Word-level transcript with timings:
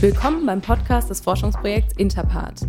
Willkommen 0.00 0.44
beim 0.44 0.60
Podcast 0.60 1.08
des 1.08 1.20
Forschungsprojekts 1.20 1.96
Interpart. 1.96 2.60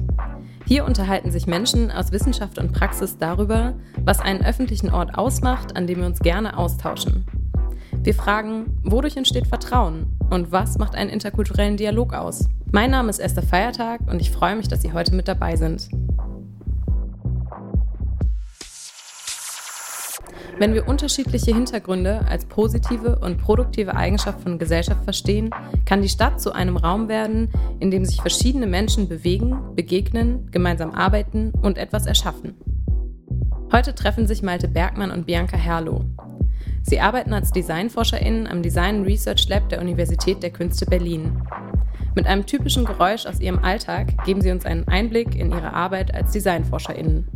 Hier 0.65 0.85
unterhalten 0.85 1.31
sich 1.31 1.47
Menschen 1.47 1.91
aus 1.91 2.11
Wissenschaft 2.11 2.57
und 2.57 2.71
Praxis 2.71 3.17
darüber, 3.17 3.73
was 4.05 4.19
einen 4.19 4.43
öffentlichen 4.43 4.89
Ort 4.89 5.17
ausmacht, 5.17 5.75
an 5.75 5.85
dem 5.85 5.99
wir 5.99 6.05
uns 6.05 6.19
gerne 6.19 6.57
austauschen. 6.57 7.25
Wir 8.03 8.13
fragen, 8.13 8.77
wodurch 8.83 9.17
entsteht 9.17 9.47
Vertrauen 9.47 10.17
und 10.29 10.51
was 10.51 10.77
macht 10.77 10.95
einen 10.95 11.09
interkulturellen 11.09 11.75
Dialog 11.75 12.13
aus? 12.13 12.47
Mein 12.71 12.91
Name 12.91 13.09
ist 13.09 13.19
Esther 13.19 13.43
Feiertag 13.43 14.01
und 14.07 14.21
ich 14.21 14.31
freue 14.31 14.55
mich, 14.55 14.67
dass 14.67 14.81
Sie 14.81 14.93
heute 14.93 15.13
mit 15.13 15.27
dabei 15.27 15.55
sind. 15.55 15.89
Wenn 20.57 20.73
wir 20.73 20.87
unterschiedliche 20.87 21.53
Hintergründe 21.53 22.25
als 22.29 22.45
positive 22.45 23.19
und 23.19 23.37
produktive 23.37 23.93
Eigenschaft 23.93 24.39
von 24.39 24.57
Gesellschaft 24.57 25.03
verstehen, 25.03 25.49
kann 25.85 26.01
die 26.01 26.07
Stadt 26.07 26.39
zu 26.39 26.53
einem 26.53 26.77
Raum 26.77 27.09
werden, 27.09 27.49
in 27.81 27.91
dem 27.91 28.05
sich 28.05 28.21
verschiedene 28.21 28.65
Menschen 28.65 29.09
bewegen, 29.09 29.75
begegnen, 29.75 30.49
gemeinsam 30.51 30.91
arbeiten 30.91 31.51
und 31.61 31.77
etwas 31.77 32.05
erschaffen. 32.05 32.53
Heute 33.73 33.93
treffen 33.93 34.27
sich 34.27 34.43
Malte 34.43 34.69
Bergmann 34.69 35.11
und 35.11 35.25
Bianca 35.25 35.57
Herloh. 35.57 36.05
Sie 36.83 37.01
arbeiten 37.01 37.33
als 37.33 37.51
DesignforscherInnen 37.51 38.47
am 38.47 38.61
Design 38.61 39.03
Research 39.03 39.49
Lab 39.49 39.67
der 39.67 39.81
Universität 39.81 40.41
der 40.41 40.51
Künste 40.51 40.85
Berlin. 40.85 41.41
Mit 42.15 42.27
einem 42.27 42.45
typischen 42.45 42.85
Geräusch 42.85 43.25
aus 43.25 43.41
ihrem 43.41 43.59
Alltag 43.59 44.23
geben 44.23 44.39
sie 44.39 44.51
uns 44.51 44.65
einen 44.65 44.87
Einblick 44.87 45.35
in 45.35 45.51
ihre 45.51 45.73
Arbeit 45.73 46.15
als 46.15 46.31
DesignforscherInnen. 46.31 47.34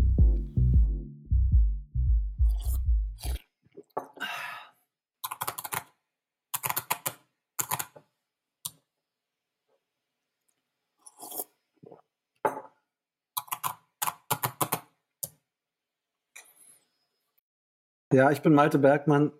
Ja, 18.11 18.31
ich 18.31 18.41
bin 18.41 18.55
Malte 18.55 18.79
Bergmann 18.79 19.31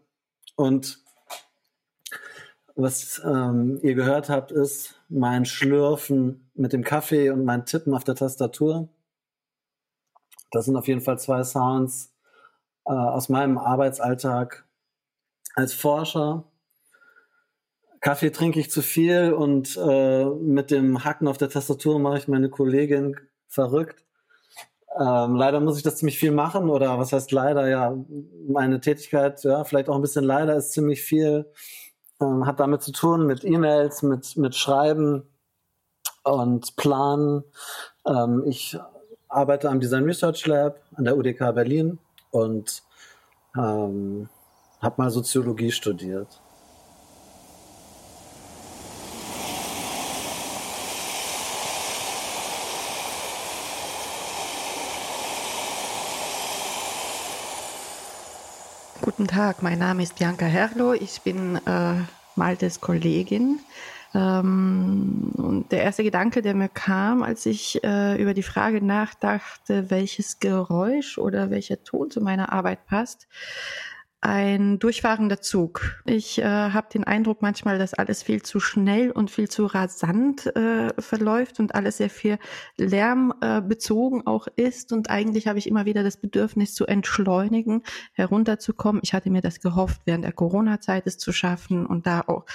und 0.55 0.99
was 2.75 3.19
ähm, 3.25 3.79
ihr 3.81 3.95
gehört 3.95 4.29
habt, 4.29 4.51
ist 4.51 5.01
mein 5.09 5.45
Schlürfen 5.45 6.51
mit 6.53 6.71
dem 6.71 6.83
Kaffee 6.83 7.31
und 7.31 7.45
mein 7.45 7.65
Tippen 7.65 7.95
auf 7.95 8.03
der 8.03 8.13
Tastatur. 8.13 8.87
Das 10.51 10.65
sind 10.65 10.75
auf 10.75 10.87
jeden 10.87 11.01
Fall 11.01 11.17
zwei 11.17 11.43
Sounds 11.43 12.13
äh, 12.85 12.91
aus 12.91 13.27
meinem 13.27 13.57
Arbeitsalltag 13.57 14.67
als 15.55 15.73
Forscher. 15.73 16.43
Kaffee 18.01 18.29
trinke 18.29 18.59
ich 18.59 18.69
zu 18.69 18.83
viel 18.83 19.33
und 19.33 19.77
äh, 19.77 20.25
mit 20.25 20.69
dem 20.69 21.03
Hacken 21.03 21.27
auf 21.27 21.39
der 21.39 21.49
Tastatur 21.49 21.97
mache 21.97 22.19
ich 22.19 22.27
meine 22.27 22.49
Kollegin 22.51 23.15
verrückt. 23.47 24.05
Ähm, 24.97 25.35
leider 25.35 25.59
muss 25.59 25.77
ich 25.77 25.83
das 25.83 25.97
ziemlich 25.97 26.17
viel 26.17 26.31
machen 26.31 26.69
oder 26.69 26.97
was 26.97 27.13
heißt 27.13 27.31
leider? 27.31 27.67
Ja, 27.67 27.95
meine 28.47 28.79
Tätigkeit, 28.79 29.43
ja, 29.43 29.63
vielleicht 29.63 29.89
auch 29.89 29.95
ein 29.95 30.01
bisschen 30.01 30.23
leider 30.23 30.55
ist 30.55 30.71
ziemlich 30.71 31.01
viel, 31.01 31.45
ähm, 32.21 32.45
hat 32.45 32.59
damit 32.59 32.81
zu 32.81 32.91
tun 32.91 33.27
mit 33.27 33.43
E-Mails, 33.43 34.01
mit, 34.01 34.35
mit 34.37 34.55
Schreiben 34.55 35.23
und 36.23 36.75
Planen. 36.75 37.43
Ähm, 38.05 38.43
ich 38.47 38.77
arbeite 39.27 39.69
am 39.69 39.79
Design 39.79 40.03
Research 40.03 40.45
Lab 40.47 40.79
an 40.95 41.05
der 41.05 41.15
UDK 41.15 41.53
Berlin 41.53 41.99
und 42.31 42.83
ähm, 43.55 44.27
habe 44.81 44.95
mal 44.97 45.09
Soziologie 45.11 45.71
studiert. 45.71 46.41
Tag, 59.29 59.61
mein 59.61 59.77
Name 59.77 60.01
ist 60.01 60.15
Bianca 60.17 60.47
Herlo, 60.47 60.93
ich 60.93 61.21
bin 61.21 61.57
äh, 61.67 61.93
Maltes 62.35 62.81
Kollegin. 62.81 63.59
Ähm, 64.15 65.33
und 65.37 65.71
der 65.71 65.83
erste 65.83 66.03
Gedanke, 66.03 66.41
der 66.41 66.55
mir 66.55 66.67
kam, 66.67 67.21
als 67.21 67.45
ich 67.45 67.79
äh, 67.83 68.19
über 68.19 68.33
die 68.33 68.41
Frage 68.41 68.83
nachdachte, 68.83 69.91
welches 69.91 70.39
Geräusch 70.39 71.19
oder 71.19 71.51
welcher 71.51 71.83
Ton 71.83 72.09
zu 72.09 72.21
meiner 72.21 72.51
Arbeit 72.51 72.87
passt, 72.87 73.27
ein 74.21 74.79
durchfahrender 74.79 75.39
Zug. 75.39 76.03
Ich 76.05 76.39
äh, 76.39 76.43
habe 76.43 76.89
den 76.93 77.05
Eindruck 77.05 77.41
manchmal, 77.41 77.79
dass 77.79 77.93
alles 77.93 78.21
viel 78.21 78.41
zu 78.41 78.59
schnell 78.59 79.11
und 79.11 79.31
viel 79.31 79.47
zu 79.47 79.65
rasant 79.65 80.45
äh, 80.57 80.89
verläuft 81.01 81.59
und 81.59 81.73
alles 81.73 81.97
sehr 81.97 82.09
viel 82.09 82.37
Lärm 82.75 83.33
äh, 83.39 83.61
bezogen 83.61 84.27
auch 84.27 84.47
ist. 84.57 84.91
Und 84.91 85.09
eigentlich 85.09 85.47
habe 85.47 85.57
ich 85.57 85.67
immer 85.67 85.85
wieder 85.85 86.03
das 86.03 86.17
Bedürfnis 86.17 86.73
zu 86.73 86.85
entschleunigen, 86.85 87.83
herunterzukommen. 88.11 89.01
Ich 89.03 89.13
hatte 89.13 89.29
mir 89.29 89.41
das 89.41 89.61
gehofft, 89.61 90.01
während 90.03 90.25
der 90.25 90.33
Corona-Zeit 90.33 91.07
es 91.07 91.17
zu 91.17 91.31
schaffen 91.31 91.85
und 91.85 92.05
da 92.05 92.21
auch 92.27 92.45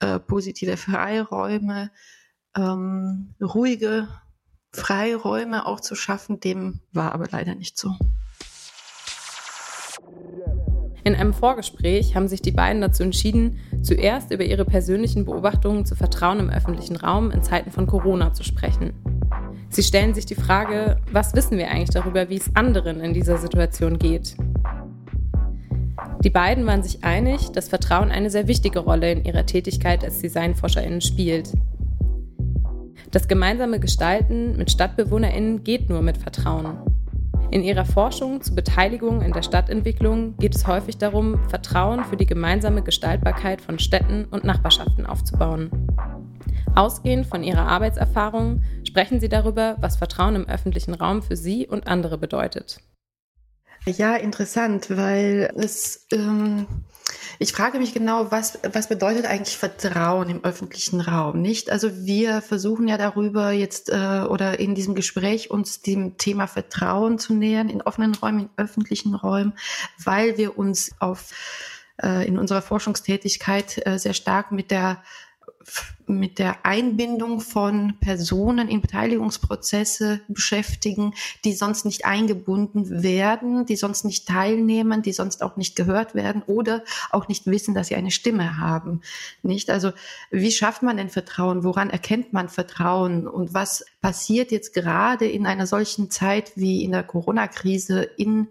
äh, 0.00 0.18
positive 0.18 0.78
Freiräume, 0.78 1.90
ähm, 2.56 3.34
ruhige 3.42 4.08
Freiräume 4.72 5.66
auch 5.66 5.80
zu 5.80 5.94
schaffen. 5.94 6.40
Dem 6.40 6.80
war 6.92 7.12
aber 7.12 7.28
leider 7.30 7.54
nicht 7.54 7.76
so. 7.76 7.94
In 11.02 11.14
einem 11.14 11.32
Vorgespräch 11.32 12.14
haben 12.14 12.28
sich 12.28 12.42
die 12.42 12.50
beiden 12.50 12.82
dazu 12.82 13.02
entschieden, 13.02 13.58
zuerst 13.82 14.30
über 14.32 14.44
ihre 14.44 14.64
persönlichen 14.64 15.24
Beobachtungen 15.24 15.86
zu 15.86 15.94
Vertrauen 15.94 16.40
im 16.40 16.50
öffentlichen 16.50 16.96
Raum 16.96 17.30
in 17.30 17.42
Zeiten 17.42 17.70
von 17.70 17.86
Corona 17.86 18.32
zu 18.32 18.44
sprechen. 18.44 18.92
Sie 19.70 19.82
stellen 19.82 20.14
sich 20.14 20.26
die 20.26 20.34
Frage, 20.34 20.96
was 21.12 21.34
wissen 21.34 21.56
wir 21.56 21.70
eigentlich 21.70 21.90
darüber, 21.90 22.28
wie 22.28 22.36
es 22.36 22.54
anderen 22.54 23.00
in 23.00 23.14
dieser 23.14 23.38
Situation 23.38 23.98
geht? 23.98 24.36
Die 26.22 26.30
beiden 26.30 26.66
waren 26.66 26.82
sich 26.82 27.02
einig, 27.02 27.50
dass 27.52 27.68
Vertrauen 27.68 28.10
eine 28.10 28.30
sehr 28.30 28.46
wichtige 28.46 28.80
Rolle 28.80 29.12
in 29.12 29.24
ihrer 29.24 29.46
Tätigkeit 29.46 30.04
als 30.04 30.20
Designforscherinnen 30.20 31.00
spielt. 31.00 31.52
Das 33.10 33.26
gemeinsame 33.26 33.80
Gestalten 33.80 34.56
mit 34.56 34.70
Stadtbewohnerinnen 34.70 35.64
geht 35.64 35.88
nur 35.88 36.02
mit 36.02 36.18
Vertrauen. 36.18 36.89
In 37.50 37.64
ihrer 37.64 37.84
Forschung 37.84 38.40
zur 38.42 38.54
Beteiligung 38.54 39.22
in 39.22 39.32
der 39.32 39.42
Stadtentwicklung 39.42 40.36
geht 40.36 40.54
es 40.54 40.68
häufig 40.68 40.98
darum, 40.98 41.36
Vertrauen 41.48 42.04
für 42.04 42.16
die 42.16 42.26
gemeinsame 42.26 42.80
Gestaltbarkeit 42.80 43.60
von 43.60 43.80
Städten 43.80 44.24
und 44.26 44.44
Nachbarschaften 44.44 45.04
aufzubauen. 45.04 45.68
Ausgehend 46.76 47.26
von 47.26 47.42
ihrer 47.42 47.66
Arbeitserfahrung 47.66 48.62
sprechen 48.86 49.18
sie 49.18 49.28
darüber, 49.28 49.76
was 49.80 49.96
Vertrauen 49.96 50.36
im 50.36 50.48
öffentlichen 50.48 50.94
Raum 50.94 51.22
für 51.22 51.34
sie 51.34 51.66
und 51.66 51.88
andere 51.88 52.18
bedeutet. 52.18 52.78
Ja, 53.86 54.16
interessant, 54.16 54.90
weil 54.90 55.52
es 55.56 56.06
ähm, 56.12 56.66
ich 57.42 57.52
frage 57.54 57.78
mich 57.78 57.94
genau, 57.94 58.30
was, 58.30 58.58
was 58.70 58.88
bedeutet 58.88 59.24
eigentlich 59.24 59.56
Vertrauen 59.56 60.28
im 60.28 60.44
öffentlichen 60.44 61.00
Raum, 61.00 61.40
nicht? 61.40 61.70
Also 61.70 62.04
wir 62.04 62.42
versuchen 62.42 62.86
ja 62.86 62.98
darüber 62.98 63.50
jetzt 63.50 63.88
äh, 63.88 64.26
oder 64.28 64.60
in 64.60 64.74
diesem 64.74 64.94
Gespräch 64.94 65.50
uns 65.50 65.80
dem 65.80 66.18
Thema 66.18 66.46
Vertrauen 66.46 67.18
zu 67.18 67.32
nähern 67.32 67.70
in 67.70 67.80
offenen 67.80 68.14
Räumen, 68.14 68.40
in 68.40 68.50
öffentlichen 68.58 69.14
Räumen, 69.14 69.54
weil 70.04 70.36
wir 70.36 70.58
uns 70.58 70.90
auf 70.98 71.30
äh, 72.02 72.26
in 72.28 72.38
unserer 72.38 72.60
Forschungstätigkeit 72.60 73.86
äh, 73.86 73.98
sehr 73.98 74.14
stark 74.14 74.52
mit 74.52 74.70
der 74.70 75.02
mit 76.06 76.38
der 76.38 76.64
Einbindung 76.66 77.40
von 77.40 77.94
Personen 78.00 78.68
in 78.68 78.80
Beteiligungsprozesse 78.80 80.20
beschäftigen, 80.28 81.14
die 81.44 81.52
sonst 81.52 81.84
nicht 81.84 82.04
eingebunden 82.04 83.02
werden, 83.02 83.66
die 83.66 83.76
sonst 83.76 84.04
nicht 84.04 84.26
teilnehmen, 84.26 85.02
die 85.02 85.12
sonst 85.12 85.42
auch 85.42 85.56
nicht 85.56 85.76
gehört 85.76 86.14
werden 86.14 86.42
oder 86.46 86.82
auch 87.10 87.28
nicht 87.28 87.46
wissen, 87.46 87.74
dass 87.74 87.88
sie 87.88 87.94
eine 87.94 88.10
Stimme 88.10 88.58
haben. 88.58 89.02
Nicht? 89.42 89.70
Also, 89.70 89.92
wie 90.30 90.50
schafft 90.50 90.82
man 90.82 90.96
denn 90.96 91.10
Vertrauen? 91.10 91.62
Woran 91.62 91.90
erkennt 91.90 92.32
man 92.32 92.48
Vertrauen? 92.48 93.28
Und 93.28 93.54
was 93.54 93.84
passiert 94.00 94.50
jetzt 94.50 94.74
gerade 94.74 95.26
in 95.26 95.46
einer 95.46 95.66
solchen 95.66 96.10
Zeit 96.10 96.52
wie 96.56 96.82
in 96.82 96.92
der 96.92 97.04
Corona-Krise 97.04 98.02
in 98.02 98.48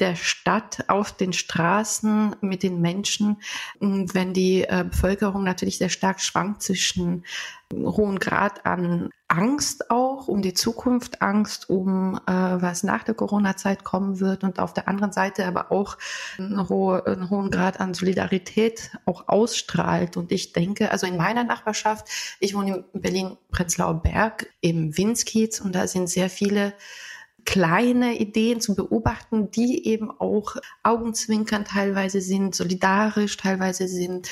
der 0.00 0.16
Stadt, 0.16 0.84
auf 0.88 1.12
den 1.12 1.32
Straßen, 1.32 2.36
mit 2.40 2.62
den 2.62 2.80
Menschen, 2.80 3.36
wenn 3.78 4.32
die 4.32 4.62
äh, 4.62 4.84
Bevölkerung 4.88 5.44
natürlich 5.44 5.78
sehr 5.78 5.90
stark 5.90 6.20
schwankt 6.20 6.62
zwischen 6.62 7.24
hohen 7.72 8.18
Grad 8.18 8.66
an 8.66 9.10
Angst 9.28 9.90
auch 9.90 10.26
um 10.26 10.42
die 10.42 10.54
Zukunft, 10.54 11.22
Angst 11.22 11.70
um 11.70 12.16
äh, 12.26 12.32
was 12.32 12.82
nach 12.82 13.04
der 13.04 13.14
Corona-Zeit 13.14 13.84
kommen 13.84 14.18
wird 14.18 14.42
und 14.42 14.58
auf 14.58 14.74
der 14.74 14.88
anderen 14.88 15.12
Seite 15.12 15.46
aber 15.46 15.70
auch 15.70 15.96
einen, 16.36 16.68
hohe, 16.68 17.06
einen 17.06 17.30
hohen 17.30 17.50
Grad 17.50 17.78
an 17.78 17.94
Solidarität 17.94 18.90
auch 19.06 19.28
ausstrahlt. 19.28 20.16
Und 20.16 20.32
ich 20.32 20.52
denke, 20.52 20.90
also 20.90 21.06
in 21.06 21.16
meiner 21.16 21.44
Nachbarschaft, 21.44 22.08
ich 22.40 22.54
wohne 22.54 22.84
in 22.92 23.00
Berlin-Prenzlauer 23.00 24.02
Berg 24.02 24.48
im 24.60 24.96
Winskiez 24.96 25.60
und 25.60 25.76
da 25.76 25.86
sind 25.86 26.08
sehr 26.08 26.28
viele 26.28 26.72
kleine 27.44 28.18
Ideen 28.18 28.60
zu 28.60 28.74
beobachten, 28.74 29.50
die 29.50 29.86
eben 29.86 30.10
auch 30.10 30.56
Augenzwinkern 30.82 31.64
teilweise 31.64 32.20
sind, 32.20 32.54
solidarisch 32.54 33.36
teilweise 33.36 33.88
sind 33.88 34.28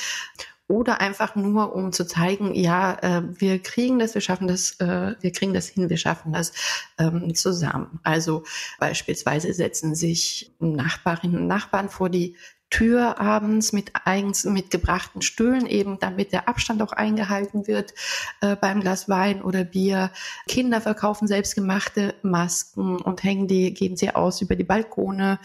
oder 0.68 1.00
einfach 1.00 1.34
nur, 1.34 1.74
um 1.74 1.92
zu 1.92 2.06
zeigen, 2.06 2.54
ja, 2.54 2.98
äh, 3.00 3.22
wir 3.40 3.58
kriegen 3.58 3.98
das, 3.98 4.14
wir 4.14 4.20
schaffen 4.20 4.46
das, 4.46 4.78
äh, 4.80 5.14
wir 5.20 5.32
kriegen 5.32 5.54
das 5.54 5.66
hin, 5.66 5.88
wir 5.88 5.96
schaffen 5.96 6.32
das 6.32 6.52
ähm, 6.98 7.34
zusammen. 7.34 8.00
Also 8.02 8.44
beispielsweise 8.78 9.52
setzen 9.54 9.94
sich 9.94 10.52
Nachbarinnen 10.58 11.40
und 11.40 11.46
Nachbarn 11.46 11.88
vor 11.88 12.10
die 12.10 12.36
Tür 12.70 13.18
abends 13.18 13.72
mit 13.72 13.92
eigens 14.04 14.44
mitgebrachten 14.44 15.22
Stühlen 15.22 15.66
eben, 15.66 15.98
damit 15.98 16.32
der 16.32 16.48
Abstand 16.48 16.82
auch 16.82 16.92
eingehalten 16.92 17.66
wird 17.66 17.94
äh, 18.40 18.56
beim 18.56 18.80
Glas 18.80 19.08
Wein 19.08 19.42
oder 19.42 19.64
Bier. 19.64 20.10
Kinder 20.46 20.80
verkaufen 20.80 21.26
selbstgemachte 21.26 22.14
Masken 22.22 22.96
und 22.96 23.22
hängen 23.22 23.48
die, 23.48 23.72
geben 23.72 23.96
sie 23.96 24.14
aus 24.14 24.42
über 24.42 24.54
die 24.54 24.64
Balkone. 24.64 25.38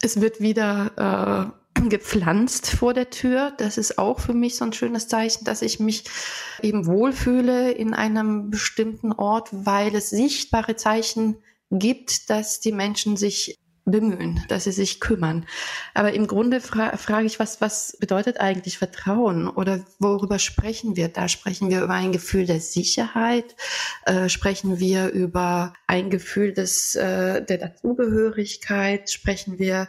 Es 0.00 0.20
wird 0.20 0.40
wieder 0.40 1.52
äh, 1.76 1.80
gepflanzt 1.88 2.70
vor 2.70 2.94
der 2.94 3.10
Tür. 3.10 3.52
Das 3.58 3.76
ist 3.76 3.98
auch 3.98 4.20
für 4.20 4.34
mich 4.34 4.56
so 4.56 4.64
ein 4.64 4.72
schönes 4.72 5.08
Zeichen, 5.08 5.44
dass 5.44 5.62
ich 5.62 5.78
mich 5.78 6.04
eben 6.62 6.86
wohlfühle 6.86 7.72
in 7.72 7.94
einem 7.94 8.50
bestimmten 8.50 9.12
Ort, 9.12 9.48
weil 9.52 9.94
es 9.94 10.10
sichtbare 10.10 10.76
Zeichen 10.76 11.36
gibt, 11.70 12.30
dass 12.30 12.60
die 12.60 12.72
Menschen 12.72 13.16
sich 13.16 13.58
bemühen, 13.90 14.44
dass 14.48 14.64
sie 14.64 14.72
sich 14.72 15.00
kümmern. 15.00 15.46
Aber 15.94 16.12
im 16.12 16.26
Grunde 16.26 16.60
fra 16.60 16.96
frage 16.96 17.26
ich, 17.26 17.38
was, 17.38 17.60
was 17.60 17.96
bedeutet 17.98 18.40
eigentlich 18.40 18.78
Vertrauen 18.78 19.48
oder 19.48 19.80
worüber 19.98 20.38
sprechen 20.38 20.96
wir? 20.96 21.08
Da 21.08 21.28
sprechen 21.28 21.70
wir 21.70 21.82
über 21.82 21.94
ein 21.94 22.12
Gefühl 22.12 22.46
der 22.46 22.60
Sicherheit, 22.60 23.56
äh, 24.06 24.28
sprechen 24.28 24.78
wir 24.78 25.08
über 25.08 25.72
ein 25.86 26.10
Gefühl 26.10 26.52
des, 26.52 26.94
äh, 26.94 27.44
der 27.44 27.58
Dazugehörigkeit, 27.58 29.10
sprechen 29.10 29.58
wir 29.58 29.88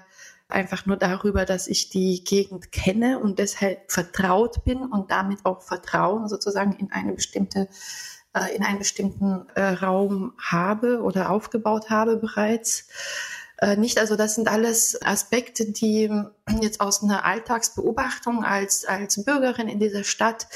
einfach 0.49 0.85
nur 0.85 0.97
darüber, 0.97 1.45
dass 1.45 1.67
ich 1.67 1.89
die 1.89 2.23
Gegend 2.23 2.71
kenne 2.71 3.19
und 3.19 3.39
deshalb 3.39 3.91
vertraut 3.91 4.63
bin 4.65 4.79
und 4.79 5.11
damit 5.11 5.45
auch 5.45 5.61
Vertrauen 5.61 6.27
sozusagen 6.27 6.73
in 6.73 6.91
eine 6.91 7.13
bestimmte 7.13 7.69
äh, 8.33 8.55
in 8.55 8.63
einen 8.63 8.79
bestimmten 8.79 9.47
äh, 9.55 9.61
Raum 9.61 10.33
habe 10.37 11.01
oder 11.01 11.31
aufgebaut 11.31 11.89
habe 11.89 12.17
bereits. 12.17 12.87
Äh, 13.61 13.77
nicht, 13.77 13.99
also 13.99 14.15
das 14.15 14.35
sind 14.35 14.47
alles 14.47 15.01
Aspekte, 15.01 15.71
die 15.71 16.09
jetzt 16.61 16.81
aus 16.81 17.03
einer 17.03 17.25
Alltagsbeobachtung 17.25 18.43
als, 18.43 18.85
als 18.85 19.23
Bürgerin 19.23 19.67
in 19.67 19.79
dieser 19.79 20.03
Stadt 20.03 20.47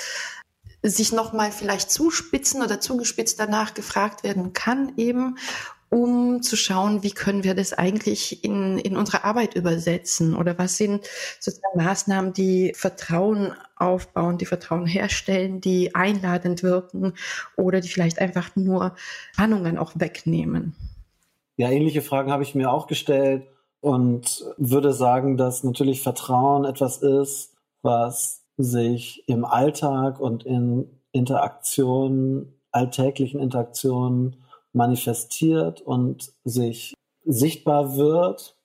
sich 0.81 1.13
nochmal 1.13 1.51
vielleicht 1.51 1.91
zuspitzen 1.91 2.61
oder 2.61 2.79
zugespitzt 2.81 3.39
danach 3.39 3.73
gefragt 3.73 4.23
werden 4.23 4.51
kann 4.51 4.93
eben 4.97 5.37
um 5.93 6.41
zu 6.41 6.55
schauen, 6.55 7.03
wie 7.03 7.11
können 7.11 7.43
wir 7.43 7.53
das 7.53 7.71
eigentlich 7.71 8.43
in, 8.43 8.79
in 8.79 8.97
unsere 8.97 9.23
Arbeit 9.23 9.53
übersetzen 9.53 10.35
oder 10.35 10.57
was 10.57 10.75
sind 10.75 11.07
sozusagen 11.39 11.77
Maßnahmen, 11.77 12.33
die 12.33 12.73
Vertrauen 12.75 13.53
aufbauen, 13.75 14.39
die 14.39 14.47
Vertrauen 14.47 14.87
herstellen, 14.87 15.61
die 15.61 15.93
einladend 15.93 16.63
wirken 16.63 17.13
oder 17.57 17.79
die 17.79 17.89
vielleicht 17.89 18.17
einfach 18.17 18.55
nur 18.55 18.95
Spannungen 19.33 19.77
auch 19.77 19.91
wegnehmen. 19.93 20.75
Ja, 21.63 21.71
ähnliche 21.71 22.01
Fragen 22.01 22.29
habe 22.29 22.43
ich 22.43 22.55
mir 22.55 22.69
auch 22.69 22.87
gestellt 22.87 23.47
und 23.79 24.43
würde 24.57 24.91
sagen, 24.91 25.37
dass 25.37 25.63
natürlich 25.63 26.01
Vertrauen 26.01 26.65
etwas 26.65 26.97
ist, 26.97 27.55
was 27.81 28.43
sich 28.57 29.23
im 29.27 29.45
Alltag 29.45 30.19
und 30.19 30.43
in 30.45 30.99
Interaktionen, 31.13 32.59
alltäglichen 32.73 33.39
Interaktionen 33.39 34.43
manifestiert 34.73 35.79
und 35.79 36.33
sich 36.43 36.95
sichtbar 37.23 37.95
wird 37.95 38.57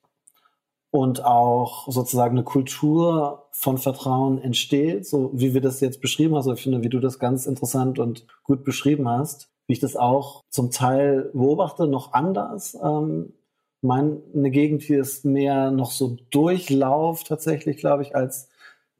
und 0.91 1.25
auch 1.25 1.87
sozusagen 1.87 2.37
eine 2.37 2.43
Kultur 2.43 3.47
von 3.53 3.79
Vertrauen 3.79 4.43
entsteht, 4.43 5.07
so 5.07 5.31
wie 5.35 5.55
wir 5.55 5.61
das 5.61 5.79
jetzt 5.79 6.01
beschrieben 6.01 6.33
haben. 6.33 6.39
Also 6.39 6.53
ich 6.53 6.63
finde, 6.65 6.83
wie 6.83 6.89
du 6.89 6.99
das 6.99 7.21
ganz 7.21 7.47
interessant 7.47 8.01
und 8.01 8.27
gut 8.43 8.65
beschrieben 8.65 9.09
hast, 9.09 9.53
wie 9.69 9.75
ich 9.75 9.81
das 9.81 9.97
auch 9.97 10.43
zum 10.49 10.71
Teil 10.71 11.31
beobachte, 11.35 11.87
noch 11.87 12.13
anders. 12.15 12.77
Ähm, 12.83 13.35
meine 13.81 14.51
Gegend 14.51 14.83
hier 14.83 15.01
ist 15.01 15.25
mehr 15.25 15.71
noch 15.71 15.93
so 15.93 16.17
Durchlauf 16.31 17.23
tatsächlich, 17.23 17.77
glaube 17.77 18.03
ich, 18.03 18.17
als 18.17 18.49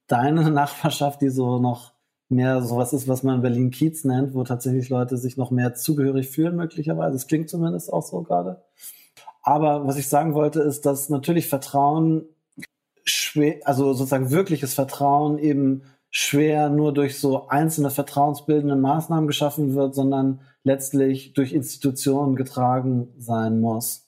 deine 0.07 0.51
Nachbarschaft, 0.51 1.21
die 1.23 1.31
so 1.31 1.59
noch 1.59 1.93
mehr 2.29 2.63
sowas 2.63 2.93
ist, 2.93 3.09
was 3.09 3.23
man 3.23 3.37
in 3.37 3.43
Berlin 3.43 3.71
Kiez 3.71 4.05
nennt, 4.05 4.35
wo 4.35 4.45
tatsächlich 4.45 4.91
Leute 4.91 5.17
sich 5.17 5.39
noch 5.39 5.51
mehr 5.51 5.75
zugehörig 5.75 6.29
fühlen, 6.29 6.55
möglicherweise. 6.55 7.17
Es 7.17 7.27
klingt 7.27 7.49
zumindest 7.49 7.91
auch 7.91 8.03
so 8.03 8.23
gerade. 8.23 8.63
Aber 9.43 9.87
was 9.87 9.97
ich 9.97 10.09
sagen 10.09 10.35
wollte, 10.35 10.61
ist, 10.61 10.85
dass 10.85 11.09
natürlich 11.09 11.49
Vertrauen 11.49 12.27
schwer, 13.05 13.57
also 13.65 13.95
sozusagen 13.95 14.31
wirkliches 14.31 14.75
Vertrauen 14.75 15.39
eben 15.39 15.85
schwer 16.11 16.69
nur 16.69 16.93
durch 16.93 17.19
so 17.19 17.49
einzelne 17.49 17.91
vertrauensbildende 17.91 18.77
Maßnahmen 18.77 19.27
geschaffen 19.27 19.75
wird, 19.75 19.95
sondern 19.95 20.41
letztlich 20.69 21.33
durch 21.33 21.53
Institutionen 21.53 22.37
getragen 22.37 23.09
sein 23.19 23.61
muss. 23.61 24.07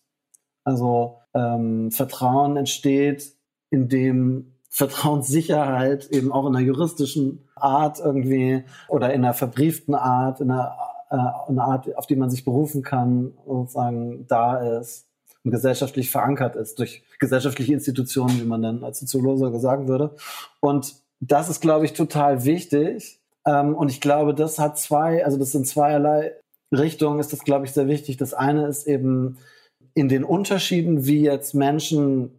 Also 0.62 1.18
ähm, 1.34 1.90
Vertrauen 1.90 2.56
entsteht, 2.56 3.32
indem 3.70 4.52
Vertrauenssicherheit 4.68 6.10
eben 6.10 6.30
auch 6.30 6.46
in 6.46 6.54
einer 6.54 6.64
juristischen 6.64 7.48
Art 7.56 7.98
irgendwie 7.98 8.64
oder 8.88 9.12
in 9.12 9.24
einer 9.24 9.34
verbrieften 9.34 9.94
Art, 9.94 10.40
in 10.40 10.50
einer, 10.50 10.76
äh, 11.10 11.50
einer 11.50 11.64
Art, 11.64 11.96
auf 11.96 12.06
die 12.06 12.16
man 12.16 12.30
sich 12.30 12.44
berufen 12.44 12.82
kann, 12.82 13.32
sozusagen 13.46 14.26
da 14.28 14.78
ist 14.78 15.06
und 15.44 15.50
gesellschaftlich 15.50 16.10
verankert 16.10 16.54
ist 16.56 16.78
durch 16.78 17.02
gesellschaftliche 17.18 17.72
Institutionen, 17.72 18.40
wie 18.40 18.44
man 18.44 18.62
dann 18.62 18.84
als 18.84 19.00
Soziologe 19.00 19.58
sagen 19.58 19.88
würde. 19.88 20.14
Und 20.60 20.94
das 21.20 21.48
ist, 21.48 21.60
glaube 21.60 21.84
ich, 21.84 21.94
total 21.94 22.44
wichtig. 22.44 23.20
Ähm, 23.46 23.74
und 23.74 23.90
ich 23.90 24.00
glaube, 24.00 24.34
das 24.34 24.58
hat 24.58 24.78
zwei, 24.78 25.24
also 25.24 25.38
das 25.38 25.52
sind 25.52 25.66
zweierlei 25.66 26.32
Richtungen, 26.72 27.20
ist 27.20 27.32
das, 27.32 27.44
glaube 27.44 27.64
ich, 27.66 27.72
sehr 27.72 27.88
wichtig. 27.88 28.16
Das 28.16 28.34
eine 28.34 28.66
ist 28.66 28.86
eben 28.86 29.38
in 29.94 30.08
den 30.08 30.24
Unterschieden, 30.24 31.06
wie 31.06 31.22
jetzt 31.22 31.54
Menschen 31.54 32.30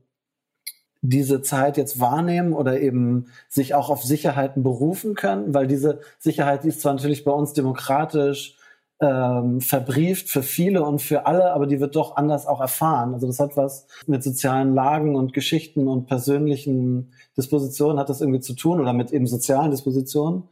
diese 1.01 1.41
Zeit 1.41 1.77
jetzt 1.77 1.99
wahrnehmen 1.99 2.53
oder 2.53 2.79
eben 2.79 3.25
sich 3.49 3.73
auch 3.73 3.89
auf 3.89 4.03
Sicherheiten 4.03 4.63
berufen 4.63 5.15
können, 5.15 5.53
weil 5.53 5.67
diese 5.67 5.99
Sicherheit, 6.19 6.63
die 6.63 6.69
ist 6.69 6.81
zwar 6.81 6.93
natürlich 6.93 7.23
bei 7.23 7.31
uns 7.31 7.53
demokratisch 7.53 8.55
ähm, 9.01 9.61
verbrieft 9.61 10.29
für 10.29 10.43
viele 10.43 10.83
und 10.83 11.01
für 11.01 11.25
alle, 11.25 11.53
aber 11.53 11.65
die 11.65 11.79
wird 11.79 11.95
doch 11.95 12.17
anders 12.17 12.45
auch 12.45 12.61
erfahren. 12.61 13.15
Also 13.15 13.25
das 13.25 13.39
hat 13.39 13.57
was 13.57 13.87
mit 14.05 14.23
sozialen 14.23 14.75
Lagen 14.75 15.15
und 15.15 15.33
Geschichten 15.33 15.87
und 15.87 16.05
persönlichen 16.05 17.11
Dispositionen 17.35 17.97
hat 17.97 18.09
das 18.09 18.21
irgendwie 18.21 18.41
zu 18.41 18.53
tun 18.53 18.79
oder 18.79 18.93
mit 18.93 19.11
eben 19.11 19.25
sozialen 19.25 19.71
Dispositionen. 19.71 20.43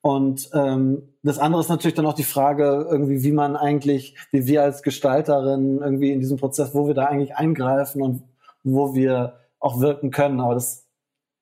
Und 0.00 0.48
ähm, 0.54 1.02
das 1.22 1.38
andere 1.38 1.60
ist 1.60 1.68
natürlich 1.68 1.94
dann 1.94 2.06
auch 2.06 2.14
die 2.14 2.22
Frage, 2.22 2.86
irgendwie, 2.90 3.22
wie 3.22 3.32
man 3.32 3.56
eigentlich, 3.56 4.16
wie 4.30 4.46
wir 4.46 4.62
als 4.62 4.82
Gestalterin 4.82 5.80
irgendwie 5.82 6.12
in 6.12 6.20
diesem 6.20 6.38
Prozess, 6.38 6.74
wo 6.74 6.86
wir 6.86 6.94
da 6.94 7.06
eigentlich 7.06 7.36
eingreifen 7.36 8.02
und 8.02 8.22
wo 8.64 8.94
wir 8.94 9.34
auch 9.58 9.80
wirken 9.80 10.10
können. 10.10 10.40
Aber 10.40 10.54
das, 10.54 10.86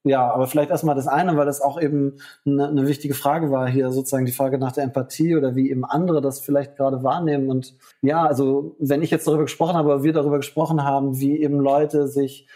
ja, 0.03 0.29
aber 0.33 0.49
vielleicht 0.49 0.71
erstmal 0.71 0.97
das 0.97 1.07
eine, 1.07 1.37
weil 1.37 1.47
das 1.47 1.61
auch 1.61 1.81
eben 1.81 2.17
eine, 2.45 2.69
eine 2.69 2.89
wichtige 2.89 3.15
Frage 3.15 3.53
war 3.53 3.69
hier, 3.69 3.93
sozusagen 3.93 4.27
die 4.27 4.33
Frage 4.33 4.59
nach 4.59 4.73
der 4.73 4.85
Empathie 4.85 5.37
oder 5.37 5.55
wie 5.55 5.71
eben 5.71 5.85
andere 5.85 6.21
das 6.21 6.41
vielleicht 6.41 6.77
gerade 6.77 7.05
wahrnehmen. 7.05 7.49
Und 7.49 7.77
ja, 8.03 8.25
also 8.25 8.75
wenn 8.81 9.03
ich 9.03 9.11
jetzt 9.13 9.29
darüber 9.29 9.45
gesprochen 9.45 9.77
habe, 9.77 10.03
wir 10.03 10.13
darüber 10.13 10.39
gesprochen 10.39 10.83
haben, 10.83 11.21
wie 11.21 11.41
eben 11.41 11.61
Leute 11.61 12.09
sich 12.09 12.49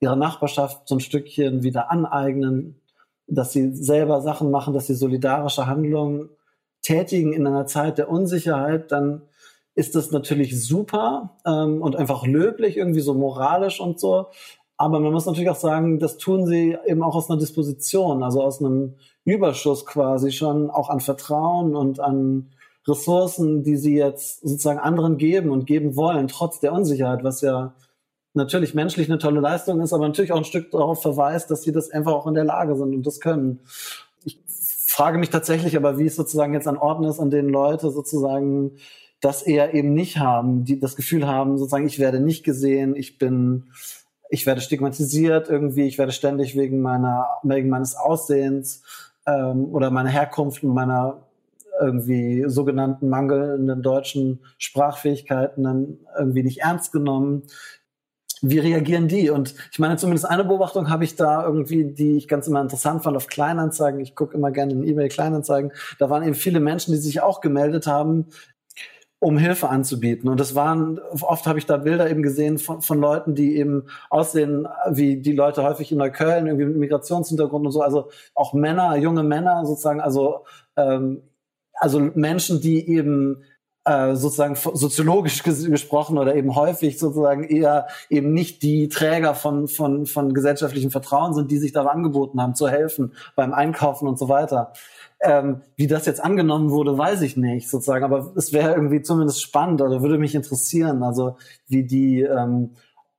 ihre 0.00 0.16
Nachbarschaft 0.16 0.86
so 0.86 0.96
ein 0.96 1.00
Stückchen 1.00 1.62
wieder 1.62 1.90
aneignen, 1.90 2.82
dass 3.26 3.52
sie 3.52 3.74
selber 3.74 4.20
Sachen 4.20 4.50
machen, 4.50 4.74
dass 4.74 4.86
sie 4.86 4.94
solidarische 4.94 5.66
Handlungen 5.66 6.28
tätigen 6.86 7.32
in 7.32 7.46
einer 7.46 7.66
Zeit 7.66 7.98
der 7.98 8.08
Unsicherheit, 8.08 8.92
dann 8.92 9.22
ist 9.74 9.94
das 9.94 10.10
natürlich 10.12 10.64
super 10.64 11.36
ähm, 11.44 11.82
und 11.82 11.96
einfach 11.96 12.24
löblich, 12.26 12.76
irgendwie 12.76 13.00
so 13.00 13.12
moralisch 13.12 13.80
und 13.80 13.98
so. 13.98 14.26
Aber 14.76 15.00
man 15.00 15.12
muss 15.12 15.26
natürlich 15.26 15.50
auch 15.50 15.56
sagen, 15.56 15.98
das 15.98 16.16
tun 16.16 16.46
sie 16.46 16.76
eben 16.86 17.02
auch 17.02 17.14
aus 17.14 17.28
einer 17.28 17.40
Disposition, 17.40 18.22
also 18.22 18.42
aus 18.42 18.62
einem 18.62 18.94
Überschuss 19.24 19.84
quasi 19.84 20.30
schon 20.32 20.70
auch 20.70 20.88
an 20.88 21.00
Vertrauen 21.00 21.74
und 21.74 21.98
an 21.98 22.50
Ressourcen, 22.86 23.64
die 23.64 23.76
sie 23.76 23.96
jetzt 23.96 24.42
sozusagen 24.42 24.78
anderen 24.78 25.16
geben 25.16 25.50
und 25.50 25.66
geben 25.66 25.96
wollen, 25.96 26.28
trotz 26.28 26.60
der 26.60 26.72
Unsicherheit, 26.72 27.24
was 27.24 27.40
ja 27.40 27.74
natürlich 28.34 28.74
menschlich 28.74 29.08
eine 29.08 29.18
tolle 29.18 29.40
Leistung 29.40 29.80
ist, 29.80 29.92
aber 29.92 30.06
natürlich 30.06 30.32
auch 30.32 30.36
ein 30.36 30.44
Stück 30.44 30.70
darauf 30.70 31.02
verweist, 31.02 31.50
dass 31.50 31.62
sie 31.62 31.72
das 31.72 31.90
einfach 31.90 32.12
auch 32.12 32.26
in 32.26 32.34
der 32.34 32.44
Lage 32.44 32.76
sind 32.76 32.94
und 32.94 33.06
das 33.06 33.18
können. 33.18 33.60
Frage 34.96 35.18
mich 35.18 35.28
tatsächlich 35.28 35.76
aber, 35.76 35.98
wie 35.98 36.06
es 36.06 36.16
sozusagen 36.16 36.54
jetzt 36.54 36.66
an 36.66 36.78
Orten 36.78 37.04
ist, 37.04 37.20
an 37.20 37.28
denen 37.28 37.50
Leute 37.50 37.90
sozusagen 37.90 38.78
das 39.20 39.42
eher 39.42 39.74
eben 39.74 39.92
nicht 39.92 40.16
haben, 40.16 40.64
die 40.64 40.80
das 40.80 40.96
Gefühl 40.96 41.26
haben, 41.26 41.58
sozusagen, 41.58 41.86
ich 41.86 41.98
werde 41.98 42.18
nicht 42.18 42.44
gesehen, 42.44 42.96
ich 42.96 43.18
bin 43.18 43.64
ich 44.30 44.46
werde 44.46 44.62
stigmatisiert 44.62 45.50
irgendwie, 45.50 45.86
ich 45.86 45.98
werde 45.98 46.12
ständig 46.12 46.56
wegen 46.56 46.80
meiner, 46.80 47.26
wegen 47.42 47.68
meines 47.68 47.94
Aussehens 47.94 48.84
ähm, 49.26 49.66
oder 49.66 49.90
meiner 49.90 50.08
Herkunft 50.08 50.64
und 50.64 50.72
meiner 50.72 51.26
irgendwie 51.78 52.44
sogenannten 52.46 53.10
mangelnden 53.10 53.82
deutschen 53.82 54.40
Sprachfähigkeiten 54.56 55.62
dann 55.62 55.98
irgendwie 56.18 56.42
nicht 56.42 56.62
ernst 56.62 56.90
genommen. 56.90 57.42
Wie 58.42 58.58
reagieren 58.58 59.08
die? 59.08 59.30
Und 59.30 59.54
ich 59.72 59.78
meine, 59.78 59.96
zumindest 59.96 60.26
eine 60.26 60.44
Beobachtung 60.44 60.90
habe 60.90 61.04
ich 61.04 61.16
da 61.16 61.44
irgendwie, 61.44 61.84
die 61.84 62.16
ich 62.16 62.28
ganz 62.28 62.46
immer 62.46 62.60
interessant 62.60 63.02
fand 63.02 63.16
auf 63.16 63.28
Kleinanzeigen. 63.28 64.00
Ich 64.00 64.14
gucke 64.14 64.36
immer 64.36 64.50
gerne 64.50 64.72
in 64.72 64.86
E-Mail 64.86 65.08
Kleinanzeigen. 65.08 65.72
Da 65.98 66.10
waren 66.10 66.22
eben 66.22 66.34
viele 66.34 66.60
Menschen, 66.60 66.92
die 66.92 66.98
sich 66.98 67.22
auch 67.22 67.40
gemeldet 67.40 67.86
haben, 67.86 68.26
um 69.18 69.38
Hilfe 69.38 69.70
anzubieten. 69.70 70.28
Und 70.28 70.38
das 70.38 70.54
waren, 70.54 71.00
oft 71.22 71.46
habe 71.46 71.58
ich 71.58 71.64
da 71.64 71.78
Bilder 71.78 72.10
eben 72.10 72.22
gesehen 72.22 72.58
von, 72.58 72.82
von 72.82 73.00
Leuten, 73.00 73.34
die 73.34 73.56
eben 73.56 73.86
aussehen 74.10 74.68
wie 74.90 75.16
die 75.16 75.32
Leute 75.32 75.62
häufig 75.62 75.90
in 75.90 75.98
Neukölln, 75.98 76.46
irgendwie 76.46 76.66
mit 76.66 76.76
Migrationshintergrund 76.76 77.66
und 77.66 77.72
so, 77.72 77.80
also 77.80 78.10
auch 78.34 78.52
Männer, 78.52 78.96
junge 78.96 79.22
Männer 79.22 79.64
sozusagen, 79.64 80.00
also, 80.00 80.44
ähm, 80.76 81.22
also 81.72 81.98
Menschen, 82.00 82.60
die 82.60 82.88
eben 82.88 83.42
äh, 83.86 84.16
sozusagen 84.16 84.56
soziologisch 84.56 85.44
ges 85.44 85.64
gesprochen 85.64 86.18
oder 86.18 86.34
eben 86.34 86.56
häufig 86.56 86.98
sozusagen 86.98 87.44
eher 87.44 87.86
eben 88.10 88.32
nicht 88.32 88.62
die 88.62 88.88
Träger 88.88 89.36
von, 89.36 89.68
von, 89.68 90.06
von 90.06 90.34
gesellschaftlichem 90.34 90.90
Vertrauen 90.90 91.34
sind, 91.34 91.52
die 91.52 91.58
sich 91.58 91.72
da 91.72 91.84
angeboten 91.86 92.42
haben, 92.42 92.56
zu 92.56 92.68
helfen 92.68 93.14
beim 93.36 93.54
Einkaufen 93.54 94.08
und 94.08 94.18
so 94.18 94.28
weiter. 94.28 94.72
Ähm, 95.20 95.62
wie 95.76 95.86
das 95.86 96.04
jetzt 96.04 96.22
angenommen 96.22 96.72
wurde, 96.72 96.98
weiß 96.98 97.22
ich 97.22 97.36
nicht, 97.36 97.70
sozusagen. 97.70 98.04
Aber 98.04 98.32
es 98.34 98.52
wäre 98.52 98.74
irgendwie 98.74 99.02
zumindest 99.02 99.40
spannend 99.40 99.80
oder 99.80 100.02
würde 100.02 100.18
mich 100.18 100.34
interessieren, 100.34 101.04
also 101.04 101.36
wie 101.68 101.84
die, 101.84 102.22
ähm, 102.22 102.72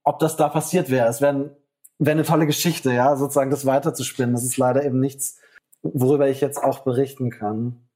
ob 0.03 0.19
das 0.19 0.36
da 0.36 0.50
passiert 0.50 0.89
wäre. 0.89 1.07
Es 1.07 1.21
wäre 1.21 1.55
wär 1.97 2.12
eine 2.12 2.24
tolle 2.24 2.45
Geschichte, 2.45 2.91
ja, 2.91 3.15
sozusagen 3.15 3.51
das 3.51 3.65
weiterzuspinnen. 3.65 4.33
Das 4.33 4.43
ist 4.43 4.57
leider 4.57 4.83
eben 4.83 5.00
nichts, 5.00 5.39
worüber 5.81 6.27
ich 6.27 6.41
jetzt 6.41 6.62
auch 6.62 6.79
berichten 6.79 7.29
kann. 7.29 7.87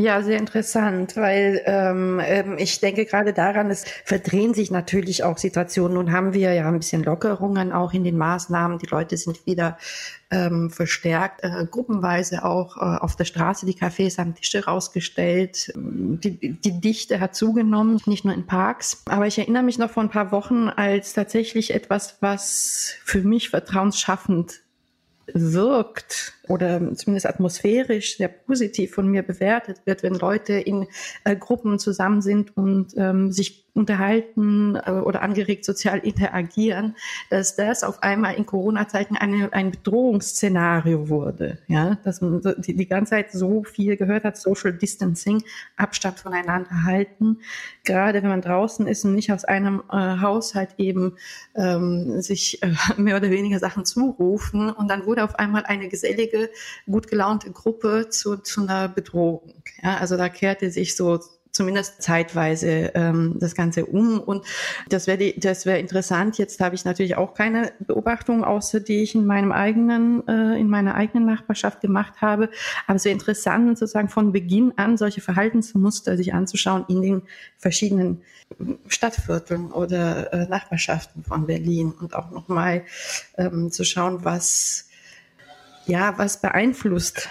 Ja, 0.00 0.22
sehr 0.22 0.38
interessant, 0.38 1.14
weil 1.18 1.60
ähm, 1.66 2.22
ähm, 2.24 2.56
ich 2.56 2.80
denke 2.80 3.04
gerade 3.04 3.34
daran, 3.34 3.70
es 3.70 3.84
verdrehen 4.06 4.54
sich 4.54 4.70
natürlich 4.70 5.24
auch 5.24 5.36
Situationen. 5.36 5.92
Nun 5.92 6.10
haben 6.10 6.32
wir 6.32 6.54
ja 6.54 6.66
ein 6.66 6.78
bisschen 6.78 7.04
Lockerungen 7.04 7.70
auch 7.70 7.92
in 7.92 8.02
den 8.02 8.16
Maßnahmen. 8.16 8.78
Die 8.78 8.86
Leute 8.86 9.18
sind 9.18 9.44
wieder 9.44 9.76
ähm, 10.30 10.70
verstärkt, 10.70 11.44
äh, 11.44 11.66
gruppenweise 11.70 12.46
auch 12.46 12.78
äh, 12.78 12.80
auf 12.80 13.14
der 13.14 13.26
Straße. 13.26 13.66
Die 13.66 13.74
Cafés 13.74 14.16
haben 14.16 14.34
Tische 14.34 14.64
rausgestellt. 14.64 15.70
Die, 15.76 16.54
die 16.54 16.80
Dichte 16.80 17.20
hat 17.20 17.34
zugenommen, 17.34 18.00
nicht 18.06 18.24
nur 18.24 18.32
in 18.32 18.46
Parks. 18.46 19.02
Aber 19.04 19.26
ich 19.26 19.38
erinnere 19.38 19.64
mich 19.64 19.76
noch 19.76 19.90
vor 19.90 20.02
ein 20.02 20.08
paar 20.08 20.32
Wochen, 20.32 20.70
als 20.70 21.12
tatsächlich 21.12 21.74
etwas, 21.74 22.16
was 22.20 22.94
für 23.04 23.20
mich 23.20 23.50
vertrauensschaffend 23.50 24.62
wirkt 25.34 26.32
oder 26.50 26.94
zumindest 26.94 27.26
atmosphärisch 27.26 28.16
sehr 28.16 28.28
positiv 28.28 28.92
von 28.92 29.06
mir 29.08 29.22
bewertet 29.22 29.82
wird, 29.84 30.02
wenn 30.02 30.14
Leute 30.14 30.54
in 30.54 30.86
äh, 31.24 31.36
Gruppen 31.36 31.78
zusammen 31.78 32.22
sind 32.22 32.56
und 32.56 32.92
ähm, 32.96 33.30
sich 33.30 33.66
unterhalten 33.74 34.76
äh, 34.76 34.90
oder 34.90 35.22
angeregt 35.22 35.64
sozial 35.64 35.98
interagieren, 35.98 36.96
dass 37.30 37.56
das 37.56 37.84
auf 37.84 38.02
einmal 38.02 38.34
in 38.34 38.46
Corona-Zeiten 38.46 39.16
ein 39.16 39.70
Bedrohungsszenario 39.70 41.08
wurde. 41.08 41.58
Ja, 41.68 41.96
dass 42.04 42.20
man 42.20 42.42
die, 42.58 42.74
die 42.74 42.86
ganze 42.86 43.10
Zeit 43.10 43.32
so 43.32 43.62
viel 43.64 43.96
gehört 43.96 44.24
hat, 44.24 44.36
Social 44.36 44.72
Distancing, 44.72 45.42
Abstand 45.76 46.18
voneinander 46.18 46.84
halten. 46.84 47.38
Gerade 47.84 48.22
wenn 48.22 48.28
man 48.28 48.42
draußen 48.42 48.86
ist 48.86 49.04
und 49.04 49.14
nicht 49.14 49.32
aus 49.32 49.44
einem 49.44 49.82
äh, 49.90 49.96
Haushalt 49.96 50.70
eben 50.78 51.16
ähm, 51.54 52.20
sich 52.20 52.62
äh, 52.62 52.72
mehr 52.96 53.16
oder 53.16 53.30
weniger 53.30 53.58
Sachen 53.58 53.84
zurufen. 53.84 54.70
Und 54.70 54.88
dann 54.88 55.06
wurde 55.06 55.24
auf 55.24 55.38
einmal 55.38 55.64
eine 55.64 55.88
gesellige, 55.88 56.39
gut 56.86 57.08
gelaunte 57.08 57.50
Gruppe 57.50 58.08
zu, 58.08 58.36
zu 58.36 58.62
einer 58.62 58.88
Bedrohung. 58.88 59.54
Ja, 59.82 59.98
also 59.98 60.16
da 60.16 60.28
kehrte 60.28 60.70
sich 60.70 60.96
so 60.96 61.20
zumindest 61.52 62.02
zeitweise 62.02 62.92
ähm, 62.94 63.36
das 63.38 63.54
Ganze 63.54 63.86
um. 63.86 64.20
Und 64.20 64.44
das 64.88 65.06
wäre 65.06 65.32
das 65.36 65.66
wäre 65.66 65.78
interessant. 65.78 66.38
Jetzt 66.38 66.60
habe 66.60 66.74
ich 66.74 66.84
natürlich 66.84 67.16
auch 67.16 67.34
keine 67.34 67.72
Beobachtung, 67.80 68.44
außer 68.44 68.80
die 68.80 69.02
ich 69.02 69.14
in 69.14 69.26
meinem 69.26 69.52
eigenen, 69.52 70.26
äh, 70.28 70.58
in 70.58 70.68
meiner 70.68 70.94
eigenen 70.94 71.26
Nachbarschaft 71.26 71.80
gemacht 71.80 72.20
habe. 72.20 72.50
Aber 72.86 72.96
es 72.96 73.04
wäre 73.04 73.12
interessant, 73.12 73.78
sozusagen 73.78 74.08
von 74.08 74.32
Beginn 74.32 74.72
an 74.76 74.96
solche 74.96 75.20
Verhaltensmuster 75.20 76.16
sich 76.16 76.32
anzuschauen 76.34 76.84
in 76.88 77.02
den 77.02 77.22
verschiedenen 77.58 78.22
Stadtvierteln 78.88 79.70
oder 79.70 80.32
äh, 80.32 80.48
Nachbarschaften 80.48 81.24
von 81.24 81.46
Berlin 81.46 81.92
und 82.00 82.14
auch 82.14 82.30
nochmal 82.30 82.84
ähm, 83.36 83.70
zu 83.70 83.84
schauen, 83.84 84.24
was 84.24 84.89
ja, 85.90 86.16
was 86.18 86.40
beeinflusst 86.40 87.28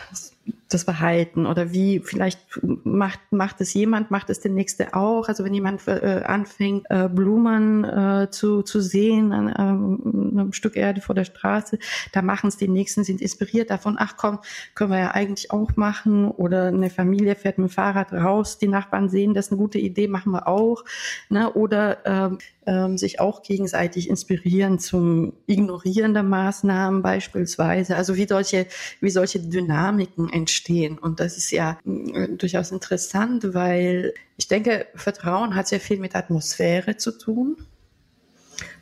das 0.70 0.84
Verhalten 0.84 1.48
oder 1.48 1.74
wie 1.74 2.00
vielleicht 2.00 2.40
macht 2.62 3.20
macht 3.32 3.60
es 3.60 3.74
jemand, 3.74 4.12
macht 4.12 4.30
es 4.30 4.40
der 4.40 4.52
nächste 4.52 4.94
auch. 4.94 5.28
Also 5.28 5.44
wenn 5.44 5.54
jemand 5.54 5.88
äh, 5.88 6.22
anfängt 6.24 6.86
äh, 6.90 7.10
Blumen 7.10 7.84
äh, 7.84 8.28
zu 8.30 8.62
zu 8.62 8.80
sehen 8.80 9.32
an 9.32 9.54
ähm, 9.58 10.32
einem 10.38 10.54
Stück 10.54 10.76
Erde 10.76 11.02
vor 11.02 11.16
der 11.16 11.26
Straße, 11.26 11.80
da 12.12 12.22
machen 12.22 12.50
es 12.50 12.58
die 12.58 12.68
nächsten, 12.68 13.04
sind 13.04 13.20
inspiriert 13.20 13.72
davon. 13.72 13.96
Ach 13.98 14.14
komm, 14.16 14.40
können 14.76 14.92
wir 14.92 15.00
ja 15.00 15.12
eigentlich 15.12 15.50
auch 15.50 15.76
machen. 15.76 16.30
Oder 16.30 16.68
eine 16.68 16.92
Familie 16.92 17.36
fährt 17.36 17.58
mit 17.58 17.70
dem 17.70 17.74
Fahrrad 17.74 18.14
raus, 18.14 18.60
die 18.60 18.68
Nachbarn 18.68 19.10
sehen, 19.10 19.34
das 19.34 19.48
ist 19.48 19.52
eine 19.54 19.60
gute 19.60 19.80
Idee, 19.80 20.08
machen 20.08 20.32
wir 20.32 20.48
auch. 20.48 20.86
Ne? 21.30 21.52
Oder 21.54 22.06
ähm, 22.06 22.38
ähm, 22.68 22.98
sich 23.00 23.20
auch 23.20 23.42
gegenseitig 23.42 24.10
inspirieren 24.10 24.78
zum 24.78 25.34
Ignorieren 25.48 26.14
der 26.14 26.24
Maßnahmen 26.24 27.02
beispielsweise. 27.02 27.96
Also 27.96 28.16
wie 28.16 28.28
solche 28.28 28.68
wie 29.00 29.10
solche 29.10 29.40
Dynamiken 29.40 30.32
entstehen 30.32 30.59
entstehen. 30.60 30.98
Und 30.98 31.20
das 31.20 31.38
ist 31.38 31.51
ja 31.51 31.80
äh, 31.86 32.28
durchaus 32.30 32.72
interessant, 32.72 33.54
weil 33.54 34.13
ich 34.38 34.48
denke, 34.48 34.88
Vertrauen 34.96 35.56
hat 35.56 35.68
sehr 35.68 35.80
viel 35.80 36.00
mit 36.00 36.16
Atmosphäre 36.16 36.98
zu 36.98 37.18
tun. 37.18 37.58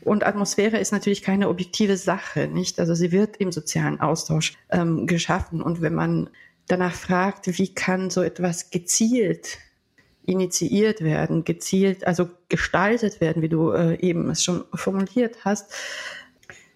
Und 0.01 0.25
Atmosphäre 0.25 0.79
ist 0.79 0.91
natürlich 0.91 1.21
keine 1.21 1.49
objektive 1.49 1.97
Sache, 1.97 2.47
nicht? 2.47 2.79
Also 2.79 2.95
sie 2.95 3.11
wird 3.11 3.37
im 3.37 3.51
sozialen 3.51 3.99
Austausch 3.99 4.53
ähm, 4.69 5.05
geschaffen. 5.05 5.61
Und 5.61 5.81
wenn 5.81 5.93
man 5.93 6.29
danach 6.67 6.93
fragt, 6.93 7.47
wie 7.57 7.73
kann 7.73 8.09
so 8.09 8.21
etwas 8.23 8.69
gezielt 8.69 9.59
initiiert 10.25 11.01
werden, 11.01 11.45
gezielt, 11.45 12.05
also 12.05 12.29
gestaltet 12.49 13.21
werden, 13.21 13.41
wie 13.41 13.49
du 13.49 13.71
äh, 13.71 13.99
eben 14.01 14.29
es 14.29 14.43
schon 14.43 14.65
formuliert 14.73 15.45
hast, 15.45 15.71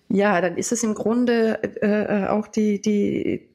ja, 0.07 0.39
dann 0.41 0.57
ist 0.57 0.71
es 0.71 0.83
im 0.83 0.93
Grunde 0.93 1.61
äh, 1.81 2.25
äh 2.25 2.27
auch 2.27 2.47
die, 2.47 2.81
die, 2.81 3.50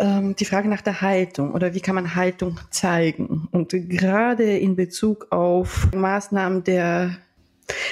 die 0.00 0.44
Frage 0.44 0.68
nach 0.68 0.82
der 0.82 1.00
Haltung 1.00 1.54
oder 1.54 1.74
wie 1.74 1.80
kann 1.80 1.96
man 1.96 2.14
Haltung 2.14 2.60
zeigen. 2.70 3.48
Und 3.50 3.70
gerade 3.70 4.56
in 4.56 4.76
Bezug 4.76 5.26
auf 5.32 5.88
Maßnahmen 5.92 6.62
der 6.62 7.18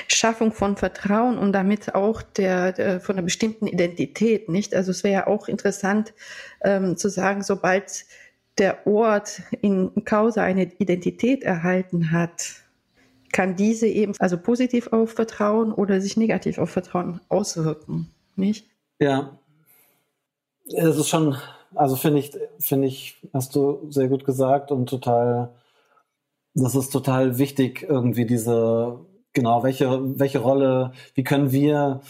Schaffung 0.08 0.52
von 0.52 0.76
Vertrauen 0.76 1.38
und 1.38 1.52
damit 1.52 1.94
auch 1.94 2.22
der, 2.22 2.72
der 2.72 3.00
von 3.00 3.16
einer 3.16 3.24
bestimmten 3.24 3.66
Identität, 3.66 4.48
nicht? 4.48 4.74
Also 4.74 4.90
es 4.90 5.04
wäre 5.04 5.14
ja 5.14 5.26
auch 5.26 5.48
interessant 5.48 6.14
ähm, 6.62 6.96
zu 6.96 7.08
sagen, 7.08 7.42
sobald 7.42 8.04
der 8.58 8.86
Ort 8.86 9.42
in 9.60 9.92
Causa 10.04 10.42
eine 10.42 10.72
Identität 10.78 11.44
erhalten 11.44 12.10
hat, 12.12 12.62
kann 13.32 13.56
diese 13.56 13.86
eben 13.86 14.14
also 14.18 14.38
positiv 14.38 14.92
auf 14.92 15.12
Vertrauen 15.12 15.72
oder 15.72 16.00
sich 16.00 16.16
negativ 16.16 16.58
auf 16.58 16.70
Vertrauen 16.70 17.20
auswirken, 17.28 18.10
nicht? 18.34 18.66
Ja, 18.98 19.38
es 20.68 20.96
ist 20.96 21.08
schon 21.08 21.36
also 21.74 21.96
finde 21.96 22.20
ich, 22.20 22.32
finde 22.58 22.88
ich, 22.88 23.16
hast 23.32 23.54
du 23.54 23.90
sehr 23.90 24.08
gut 24.08 24.24
gesagt 24.24 24.70
und 24.72 24.88
total, 24.88 25.54
das 26.54 26.74
ist 26.74 26.90
total 26.90 27.38
wichtig, 27.38 27.84
irgendwie 27.88 28.26
diese, 28.26 28.98
genau, 29.32 29.62
welche, 29.62 30.18
welche 30.18 30.38
Rolle, 30.38 30.92
wie 31.14 31.24
können 31.24 31.52
wir 31.52 32.00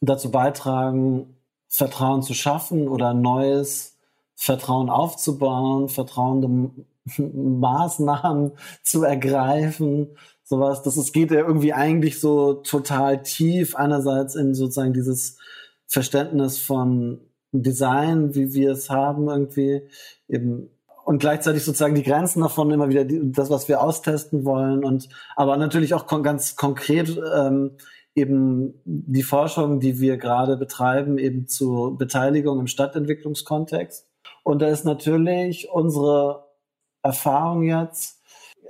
dazu 0.00 0.30
beitragen, 0.30 1.36
Vertrauen 1.68 2.22
zu 2.22 2.34
schaffen 2.34 2.88
oder 2.88 3.14
neues 3.14 3.96
Vertrauen 4.34 4.90
aufzubauen, 4.90 5.88
vertrauende 5.88 6.48
Maßnahmen 7.18 8.52
zu 8.82 9.04
ergreifen, 9.04 10.16
sowas. 10.44 10.82
Das 10.82 10.96
es 10.96 11.12
geht 11.12 11.30
ja 11.30 11.40
irgendwie 11.40 11.72
eigentlich 11.72 12.20
so 12.20 12.54
total 12.54 13.22
tief 13.22 13.76
einerseits 13.76 14.34
in 14.34 14.54
sozusagen 14.54 14.92
dieses 14.92 15.38
Verständnis 15.86 16.58
von 16.58 17.20
Design, 17.52 18.34
wie 18.34 18.54
wir 18.54 18.72
es 18.72 18.90
haben, 18.90 19.28
irgendwie 19.28 19.82
eben 20.28 20.70
und 21.04 21.18
gleichzeitig 21.18 21.64
sozusagen 21.64 21.94
die 21.94 22.04
Grenzen 22.04 22.40
davon 22.40 22.70
immer 22.70 22.88
wieder 22.88 23.04
die, 23.04 23.32
das, 23.32 23.50
was 23.50 23.68
wir 23.68 23.82
austesten 23.82 24.44
wollen 24.44 24.84
und 24.84 25.08
aber 25.34 25.56
natürlich 25.56 25.94
auch 25.94 26.06
kon 26.06 26.22
ganz 26.22 26.56
konkret 26.56 27.20
ähm, 27.34 27.72
eben 28.14 28.74
die 28.84 29.22
Forschung, 29.22 29.80
die 29.80 30.00
wir 30.00 30.18
gerade 30.18 30.56
betreiben, 30.56 31.18
eben 31.18 31.48
zur 31.48 31.96
Beteiligung 31.96 32.60
im 32.60 32.66
Stadtentwicklungskontext. 32.66 34.06
Und 34.42 34.62
da 34.62 34.68
ist 34.68 34.84
natürlich 34.84 35.68
unsere 35.70 36.44
Erfahrung 37.02 37.62
jetzt 37.62 38.20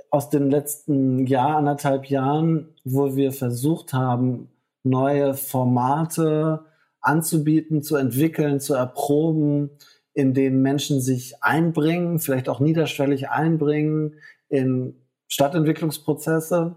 aus 0.09 0.29
den 0.29 0.49
letzten 0.49 1.25
Jahr, 1.25 1.57
anderthalb 1.57 2.05
Jahren, 2.07 2.75
wo 2.83 3.15
wir 3.15 3.31
versucht 3.31 3.93
haben, 3.93 4.49
neue 4.83 5.33
Formate 5.33 6.65
anzubieten, 7.01 7.81
zu 7.83 7.95
entwickeln, 7.95 8.59
zu 8.59 8.73
erproben, 8.73 9.71
in 10.13 10.33
denen 10.33 10.61
Menschen 10.61 11.01
sich 11.01 11.41
einbringen, 11.41 12.19
vielleicht 12.19 12.49
auch 12.49 12.59
niederschwellig 12.59 13.29
einbringen 13.29 14.15
in 14.49 14.95
Stadtentwicklungsprozesse. 15.27 16.75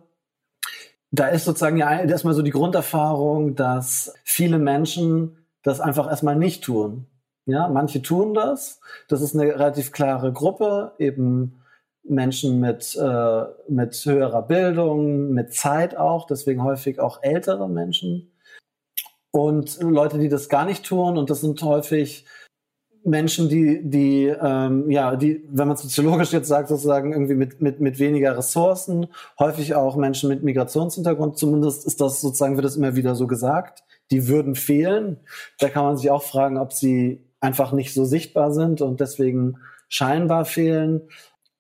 Da 1.10 1.28
ist 1.28 1.44
sozusagen 1.44 1.76
ja 1.76 2.00
erstmal 2.00 2.34
so 2.34 2.42
die 2.42 2.50
Grunderfahrung, 2.50 3.54
dass 3.54 4.14
viele 4.24 4.58
Menschen 4.58 5.36
das 5.62 5.80
einfach 5.80 6.08
erstmal 6.08 6.36
nicht 6.36 6.64
tun. 6.64 7.06
Ja, 7.46 7.68
manche 7.68 8.00
tun 8.00 8.34
das. 8.34 8.80
Das 9.08 9.20
ist 9.20 9.34
eine 9.34 9.52
relativ 9.52 9.92
klare 9.92 10.32
Gruppe, 10.32 10.92
eben 10.98 11.60
Menschen 12.04 12.60
mit, 12.60 12.96
äh, 12.96 13.42
mit 13.68 13.94
höherer 14.04 14.42
Bildung, 14.42 15.30
mit 15.30 15.52
Zeit 15.52 15.96
auch, 15.96 16.26
deswegen 16.26 16.62
häufig 16.62 17.00
auch 17.00 17.22
ältere 17.22 17.68
Menschen. 17.68 18.33
Und 19.34 19.80
Leute, 19.80 20.18
die 20.18 20.28
das 20.28 20.48
gar 20.48 20.64
nicht 20.64 20.86
tun, 20.86 21.18
und 21.18 21.28
das 21.28 21.40
sind 21.40 21.60
häufig 21.60 22.24
Menschen, 23.02 23.48
die, 23.48 23.80
die, 23.82 24.26
ähm, 24.26 24.88
ja, 24.92 25.16
die, 25.16 25.44
wenn 25.50 25.66
man 25.66 25.76
soziologisch 25.76 26.32
jetzt 26.32 26.46
sagt, 26.46 26.68
sozusagen 26.68 27.12
irgendwie 27.12 27.34
mit, 27.34 27.60
mit, 27.60 27.80
mit 27.80 27.98
weniger 27.98 28.38
Ressourcen, 28.38 29.08
häufig 29.40 29.74
auch 29.74 29.96
Menschen 29.96 30.28
mit 30.28 30.44
Migrationshintergrund, 30.44 31.36
zumindest 31.36 31.84
ist 31.84 32.00
das 32.00 32.20
sozusagen, 32.20 32.54
wird 32.54 32.64
das 32.64 32.76
immer 32.76 32.94
wieder 32.94 33.16
so 33.16 33.26
gesagt, 33.26 33.82
die 34.12 34.28
würden 34.28 34.54
fehlen. 34.54 35.18
Da 35.58 35.68
kann 35.68 35.84
man 35.84 35.96
sich 35.96 36.12
auch 36.12 36.22
fragen, 36.22 36.56
ob 36.56 36.72
sie 36.72 37.26
einfach 37.40 37.72
nicht 37.72 37.92
so 37.92 38.04
sichtbar 38.04 38.52
sind 38.52 38.82
und 38.82 39.00
deswegen 39.00 39.56
scheinbar 39.88 40.44
fehlen. 40.44 41.08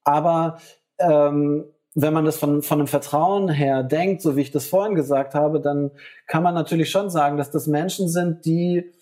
Aber 0.04 0.58
ähm, 1.00 1.64
wenn 1.94 2.12
man 2.12 2.24
das 2.24 2.36
von, 2.36 2.62
von 2.62 2.78
dem 2.78 2.88
Vertrauen 2.88 3.48
her 3.48 3.82
denkt, 3.82 4.20
so 4.20 4.36
wie 4.36 4.42
ich 4.42 4.50
das 4.50 4.66
vorhin 4.66 4.96
gesagt 4.96 5.34
habe, 5.34 5.60
dann 5.60 5.92
kann 6.26 6.42
man 6.42 6.54
natürlich 6.54 6.90
schon 6.90 7.08
sagen, 7.08 7.36
dass 7.36 7.50
das 7.50 7.66
Menschen 7.66 8.08
sind, 8.08 8.44
die 8.44 8.92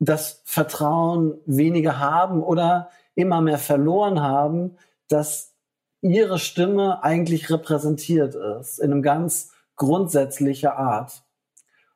das 0.00 0.40
Vertrauen 0.44 1.38
weniger 1.44 1.98
haben 1.98 2.42
oder 2.42 2.90
immer 3.14 3.40
mehr 3.40 3.58
verloren 3.58 4.22
haben, 4.22 4.76
dass 5.08 5.54
ihre 6.00 6.38
Stimme 6.38 7.02
eigentlich 7.02 7.50
repräsentiert 7.50 8.34
ist 8.34 8.78
in 8.78 8.92
einem 8.92 9.02
ganz 9.02 9.50
grundsätzlicher 9.76 10.76
Art. 10.76 11.22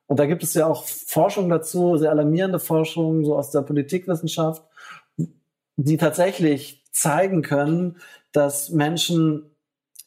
Und 0.07 0.19
da 0.19 0.27
gibt 0.27 0.43
es 0.43 0.53
ja 0.55 0.67
auch 0.67 0.85
Forschung 0.85 1.49
dazu, 1.49 1.97
sehr 1.97 2.11
alarmierende 2.11 2.59
Forschung, 2.59 3.25
so 3.25 3.37
aus 3.37 3.51
der 3.51 3.63
Politikwissenschaft, 3.63 4.63
die 5.77 5.97
tatsächlich 5.97 6.85
zeigen 6.91 7.43
können, 7.43 7.97
dass 8.33 8.71
Menschen 8.71 9.52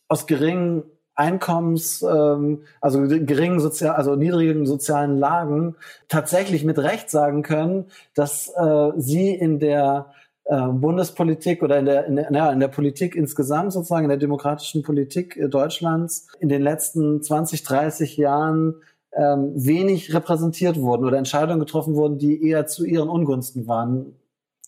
aus 0.07 0.27
geringen 0.27 0.83
Einkommens, 1.15 2.01
ähm, 2.01 2.63
also 2.81 3.01
geringen 3.07 3.61
sozial, 3.61 3.95
also 3.95 4.15
niedrigen 4.15 4.65
sozialen 4.65 5.17
Lagen 5.17 5.75
tatsächlich 6.09 6.65
mit 6.65 6.77
Recht 6.77 7.09
sagen 7.09 7.41
können, 7.41 7.85
dass 8.13 8.49
äh, 8.49 8.91
sie 8.97 9.29
in 9.29 9.59
der 9.59 10.11
äh, 10.43 10.67
Bundespolitik 10.67 11.63
oder 11.63 11.79
in 11.79 11.85
der, 11.85 12.05
in 12.05 12.17
der, 12.17 12.31
ja, 12.31 12.51
in 12.51 12.59
der 12.59 12.67
Politik 12.67 13.15
insgesamt 13.15 13.71
sozusagen, 13.71 14.03
in 14.03 14.09
der 14.09 14.17
demokratischen 14.17 14.83
Politik 14.83 15.37
äh, 15.37 15.47
Deutschlands 15.47 16.27
in 16.39 16.49
den 16.49 16.61
letzten 16.61 17.23
20, 17.23 17.63
30 17.63 18.17
Jahren 18.17 18.75
ähm, 19.13 19.53
wenig 19.55 20.13
repräsentiert 20.13 20.79
wurden 20.81 21.05
oder 21.05 21.17
Entscheidungen 21.17 21.61
getroffen 21.61 21.95
wurden, 21.95 22.17
die 22.17 22.45
eher 22.47 22.67
zu 22.67 22.83
ihren 22.85 23.07
Ungunsten 23.07 23.67
waren. 23.67 24.15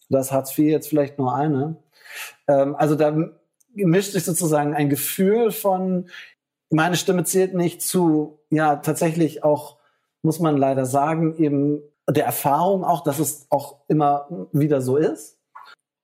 Das 0.09 0.31
Hartz 0.31 0.57
IV 0.57 0.69
jetzt 0.69 0.87
vielleicht 0.87 1.19
nur 1.19 1.35
eine. 1.35 1.75
Ähm, 2.47 2.73
also 2.75 2.95
da 2.95 3.13
mischt 3.85 4.11
sich 4.11 4.25
sozusagen 4.25 4.73
ein 4.73 4.89
Gefühl 4.89 5.51
von, 5.51 6.09
meine 6.69 6.95
Stimme 6.95 7.23
zählt 7.23 7.53
nicht 7.53 7.81
zu, 7.81 8.39
ja, 8.49 8.77
tatsächlich 8.77 9.43
auch, 9.43 9.77
muss 10.21 10.39
man 10.39 10.57
leider 10.57 10.85
sagen, 10.85 11.35
eben 11.37 11.81
der 12.09 12.25
Erfahrung 12.25 12.83
auch, 12.83 13.03
dass 13.03 13.19
es 13.19 13.47
auch 13.49 13.77
immer 13.87 14.27
wieder 14.51 14.81
so 14.81 14.97
ist. 14.97 15.37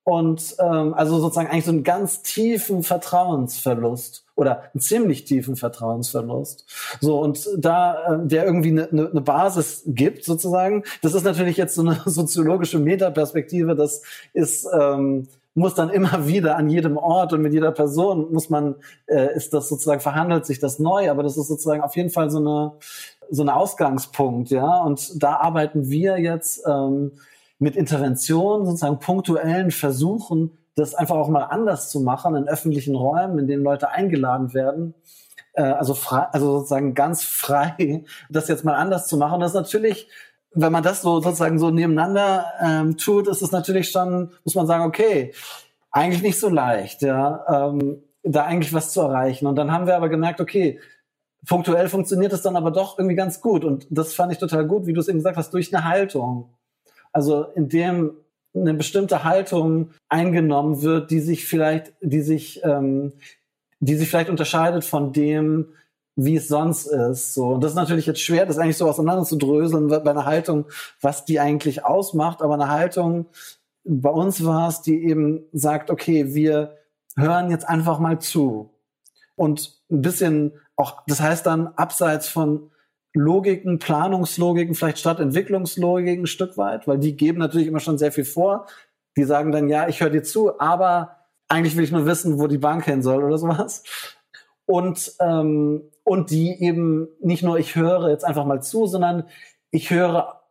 Und 0.06 0.58
ähm, 0.60 0.94
also 0.94 1.18
sozusagen 1.20 1.48
eigentlich 1.48 1.64
so 1.64 1.72
einen 1.72 1.86
ganz 1.86 2.24
tiefen 2.24 2.84
Vertrauensverlust 2.84 4.26
oder 4.36 4.64
einen 4.74 4.82
ziemlich 4.82 5.24
tiefen 5.24 5.56
Vertrauensverlust. 5.56 6.66
So, 7.00 7.22
und 7.22 7.48
da 7.58 8.16
äh, 8.16 8.28
der 8.28 8.46
irgendwie 8.46 8.72
eine 8.72 8.90
ne, 8.92 9.10
ne 9.14 9.22
Basis 9.22 9.84
gibt, 9.86 10.26
sozusagen, 10.26 10.84
das 11.02 11.14
ist 11.14 11.24
natürlich 11.24 11.56
jetzt 11.56 11.76
so 11.76 11.84
eine 11.84 12.02
soziologische 12.06 12.80
Metaperspektive, 12.80 13.76
das 13.76 14.02
ist 14.34 14.68
ähm, 14.78 15.30
muss 15.56 15.76
dann 15.76 15.90
immer 15.90 16.28
wieder 16.28 16.58
an 16.58 16.70
jedem 16.70 16.98
Ort 16.98 17.34
und 17.34 17.42
mit 17.42 17.54
jeder 17.54 17.72
Person 17.72 18.32
muss 18.32 18.50
man, 18.50 18.76
äh, 19.08 19.36
ist 19.36 19.54
das 19.54 19.70
sozusagen, 19.70 20.02
verhandelt 20.02 20.46
sich 20.46 20.60
das 20.60 20.80
neu, 20.80 21.10
aber 21.10 21.24
das 21.24 21.38
ist 21.38 21.48
sozusagen 21.48 21.82
auf 21.82 21.96
jeden 21.96 22.10
Fall 22.10 22.30
so 22.30 22.40
eine, 22.40 22.74
so 23.30 23.44
ein 23.44 23.50
Ausgangspunkt, 23.50 24.50
ja. 24.50 24.82
Und 24.82 25.22
da 25.22 25.38
arbeiten 25.38 25.90
wir 25.90 26.20
jetzt 26.20 26.64
ähm, 26.68 27.14
mit 27.60 27.76
Interventionen, 27.76 28.66
sozusagen 28.66 29.00
punktuellen 29.00 29.72
Versuchen, 29.72 30.58
das 30.76 30.96
einfach 30.96 31.16
auch 31.16 31.30
mal 31.30 31.44
anders 31.44 31.90
zu 31.90 32.02
machen 32.02 32.36
in 32.36 32.48
öffentlichen 32.48 32.96
Räumen, 32.96 33.40
in 33.40 33.48
denen 33.48 33.64
Leute 33.64 33.90
eingeladen 33.90 34.54
werden. 34.54 34.96
Äh, 35.54 35.64
also 35.64 35.94
frei, 35.94 36.28
also 36.32 36.60
sozusagen 36.60 36.94
ganz 36.94 37.24
frei, 37.24 38.06
das 38.30 38.48
jetzt 38.48 38.66
mal 38.66 38.76
anders 38.76 39.08
zu 39.08 39.18
machen. 39.18 39.40
Das 39.40 39.52
ist 39.52 39.56
natürlich 39.56 40.10
wenn 40.56 40.72
man 40.72 40.84
das 40.84 41.02
so 41.02 41.20
sozusagen 41.20 41.60
so 41.60 41.70
nebeneinander 41.70 42.46
ähm, 42.62 42.98
tut, 42.98 43.28
ist 43.28 43.42
es 43.42 43.52
natürlich 43.52 43.90
schon, 43.90 44.32
muss 44.44 44.56
man 44.56 44.68
sagen, 44.68 44.84
okay, 44.84 45.34
eigentlich 45.92 46.24
nicht 46.24 46.40
so 46.40 46.50
leicht, 46.50 47.02
ja, 47.02 47.70
ähm, 47.70 48.04
da 48.24 48.46
eigentlich 48.46 48.74
was 48.74 48.92
zu 48.92 49.02
erreichen. 49.02 49.48
Und 49.48 49.56
dann 49.56 49.72
haben 49.72 49.88
wir 49.88 49.96
aber 49.96 50.10
gemerkt, 50.10 50.42
okay, 50.42 50.80
punktuell 51.48 51.90
funktioniert 51.90 52.34
es 52.34 52.42
dann 52.42 52.56
aber 52.56 52.72
doch 52.72 52.98
irgendwie 52.98 53.16
ganz 53.16 53.42
gut. 53.42 53.66
Und 53.66 53.86
das 53.90 54.14
fand 54.14 54.32
ich 54.32 54.38
total 54.38 54.66
gut, 54.66 54.86
wie 54.86 54.94
du 54.94 55.00
es 55.00 55.08
eben 55.08 55.20
gesagt 55.20 55.38
hast, 55.38 55.54
durch 55.54 55.74
eine 55.74 55.86
Haltung. 55.86 56.50
Also 57.12 57.46
indem 57.56 58.14
eine 58.56 58.74
bestimmte 58.74 59.24
Haltung 59.24 59.90
eingenommen 60.10 60.82
wird, 60.82 61.12
die 61.12 61.20
sich 61.20 61.46
vielleicht, 61.46 61.94
die 62.02 62.22
sich, 62.22 62.64
ähm, 62.64 63.14
die 63.80 63.96
sich 63.96 64.10
vielleicht 64.10 64.30
unterscheidet 64.30 64.86
von 64.86 65.12
dem, 65.12 65.70
wie 66.16 66.36
es 66.36 66.48
sonst 66.48 66.86
ist. 66.88 67.34
So. 67.34 67.48
Und 67.50 67.64
das 67.64 67.72
ist 67.72 67.78
natürlich 67.78 68.06
jetzt 68.06 68.22
schwer, 68.22 68.46
das 68.46 68.58
eigentlich 68.58 68.78
so 68.78 68.88
auseinander 68.88 69.24
zu 69.24 69.36
dröseln 69.36 69.88
bei 69.88 70.02
einer 70.02 70.26
Haltung, 70.26 70.66
was 71.02 71.26
die 71.26 71.40
eigentlich 71.40 71.86
ausmacht. 71.86 72.42
Aber 72.42 72.54
eine 72.54 72.70
Haltung, 72.70 73.28
bei 73.84 74.10
uns 74.10 74.46
war 74.46 74.70
es, 74.70 74.82
die 74.82 75.04
eben 75.06 75.46
sagt, 75.52 75.90
okay, 75.90 76.34
wir 76.34 76.78
hören 77.16 77.50
jetzt 77.50 77.68
einfach 77.68 78.00
mal 78.00 78.20
zu. 78.20 78.72
Und 79.36 79.82
ein 79.90 80.02
bisschen 80.02 80.54
auch, 80.76 81.04
das 81.08 81.22
heißt 81.22 81.46
dann 81.46 81.68
abseits 81.68 82.28
von 82.28 82.72
Logiken, 83.14 83.78
Planungslogiken, 83.78 84.74
vielleicht 84.74 84.98
statt 84.98 85.20
Entwicklungslogiken 85.20 86.24
ein 86.24 86.28
Stück 86.28 86.58
weit, 86.58 86.88
weil 86.88 86.98
die 86.98 87.16
geben 87.16 87.40
natürlich 87.40 87.68
immer 87.68 87.80
schon 87.80 87.98
sehr 88.00 88.12
viel 88.12 88.26
vor. 88.26 88.66
Die 89.18 89.24
sagen 89.24 89.52
dann, 89.52 89.70
ja, 89.70 89.88
ich 89.88 90.02
höre 90.02 90.10
dir 90.10 90.24
zu, 90.24 90.60
aber 90.60 91.18
eigentlich 91.48 91.78
will 91.78 91.84
ich 91.84 91.92
nur 91.92 92.08
wissen, 92.08 92.40
wo 92.40 92.48
die 92.48 92.58
Bank 92.58 92.86
hin 92.86 93.04
soll 93.04 93.24
oder 93.24 93.38
sowas. 93.38 93.84
Und 94.66 95.14
ähm, 95.20 95.84
und 96.04 96.32
die 96.32 96.62
eben 96.62 97.08
nicht 97.20 97.44
nur 97.44 97.58
ich 97.58 97.76
höre 97.76 98.10
jetzt 98.10 98.26
einfach 98.26 98.46
mal 98.46 98.62
zu, 98.62 98.88
sondern 98.88 99.26
ich 99.72 99.90
höre 99.90 100.42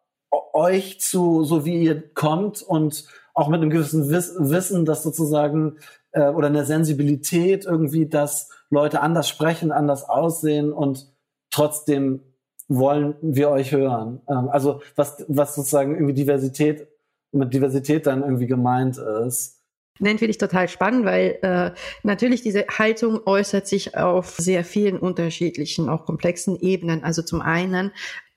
euch 0.53 1.01
zu, 1.01 1.45
so 1.45 1.65
wie 1.65 1.83
ihr 1.83 2.15
kommt 2.15 2.63
und 2.63 3.07
auch 3.35 3.49
mit 3.49 3.61
einem 3.61 3.71
gewissen 3.71 4.11
Wiss 4.11 4.35
Wissen, 4.39 4.85
dass 4.85 5.03
sozusagen 5.03 5.79
äh, 6.13 6.29
oder 6.29 6.49
eine 6.49 6.65
Sensibilität 6.65 7.65
irgendwie, 7.65 8.07
dass 8.07 8.51
Leute 8.71 9.01
anders 9.01 9.29
sprechen, 9.29 9.73
anders 9.73 10.09
aussehen 10.09 10.73
und 10.73 11.13
trotzdem 11.51 12.21
wollen 12.69 13.15
wir 13.21 13.51
euch 13.51 13.73
hören. 13.73 14.21
Ähm, 14.29 14.49
also 14.49 14.81
was, 14.97 15.25
was 15.29 15.55
sozusagen 15.55 15.95
irgendwie 15.95 16.15
Diversität 16.15 16.89
mit 17.33 17.55
Diversität 17.55 18.07
dann 18.07 18.23
irgendwie 18.23 18.47
gemeint 18.47 18.99
ist. 18.99 19.62
Nein, 19.99 20.19
finde 20.19 20.31
ich 20.31 20.39
total 20.39 20.69
spannend, 20.69 21.05
weil 21.05 21.39
äh, 21.43 21.71
natürlich 22.03 22.43
diese 22.43 22.67
Haltung 22.67 23.21
äußert 23.27 23.67
sich 23.67 23.97
auf 23.97 24.37
sehr 24.39 24.65
vielen 24.65 24.99
unterschiedlichen, 24.99 25.89
auch 25.89 26.07
komplexen 26.07 26.59
Ebenen. 26.59 27.05
Also 27.05 27.23
zum 27.23 27.41
einen 27.41 27.93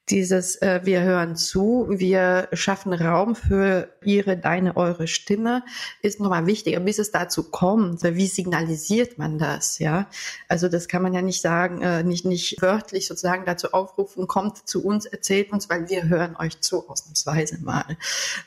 dieses 0.10 0.62
äh, 0.62 0.82
wir 0.84 1.02
hören 1.02 1.36
zu, 1.36 1.88
wir 1.90 2.48
schaffen 2.54 2.94
Raum 2.94 3.36
für 3.36 3.90
ihre, 4.04 4.38
deine, 4.38 4.78
eure 4.78 5.08
Stimme 5.08 5.64
ist 6.02 6.20
nochmal 6.20 6.46
wichtiger, 6.46 6.80
bis 6.80 7.00
es 7.00 7.12
dazu 7.12 7.44
kommt. 7.44 8.04
Wie 8.04 8.28
signalisiert 8.28 9.18
man 9.18 9.40
das? 9.40 9.80
Ja, 9.80 10.08
also 10.48 10.70
das 10.70 10.88
kann 10.88 11.02
man 11.02 11.14
ja 11.14 11.24
nicht 11.24 11.42
sagen, 11.42 11.82
äh, 11.82 12.04
nicht 12.04 12.26
nicht 12.26 12.62
wörtlich 12.62 13.08
sozusagen 13.08 13.46
dazu 13.46 13.74
aufrufen, 13.74 14.28
kommt 14.28 14.68
zu 14.68 14.86
uns, 14.86 15.06
erzählt 15.06 15.52
uns, 15.52 15.70
weil 15.70 15.90
wir 15.90 16.08
hören 16.08 16.36
euch 16.38 16.62
zu, 16.62 16.88
ausnahmsweise 16.88 17.60
mal, 17.64 17.98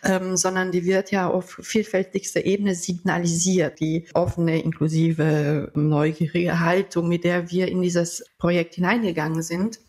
ähm, 0.05 0.37
sondern 0.37 0.71
die 0.71 0.85
wird 0.85 1.11
ja 1.11 1.29
auf 1.29 1.59
vielfältigster 1.61 2.45
Ebene 2.45 2.77
signalisiert, 2.77 3.81
die 3.81 4.07
offene, 4.15 4.63
inklusive, 4.63 5.73
neugierige 5.75 6.61
Haltung, 6.61 7.09
mit 7.09 7.25
der 7.25 7.51
wir 7.51 7.67
in 7.67 7.83
dieses 7.83 8.25
Projekt 8.39 8.77
hineingegangen 8.77 9.43
sind 9.43 9.81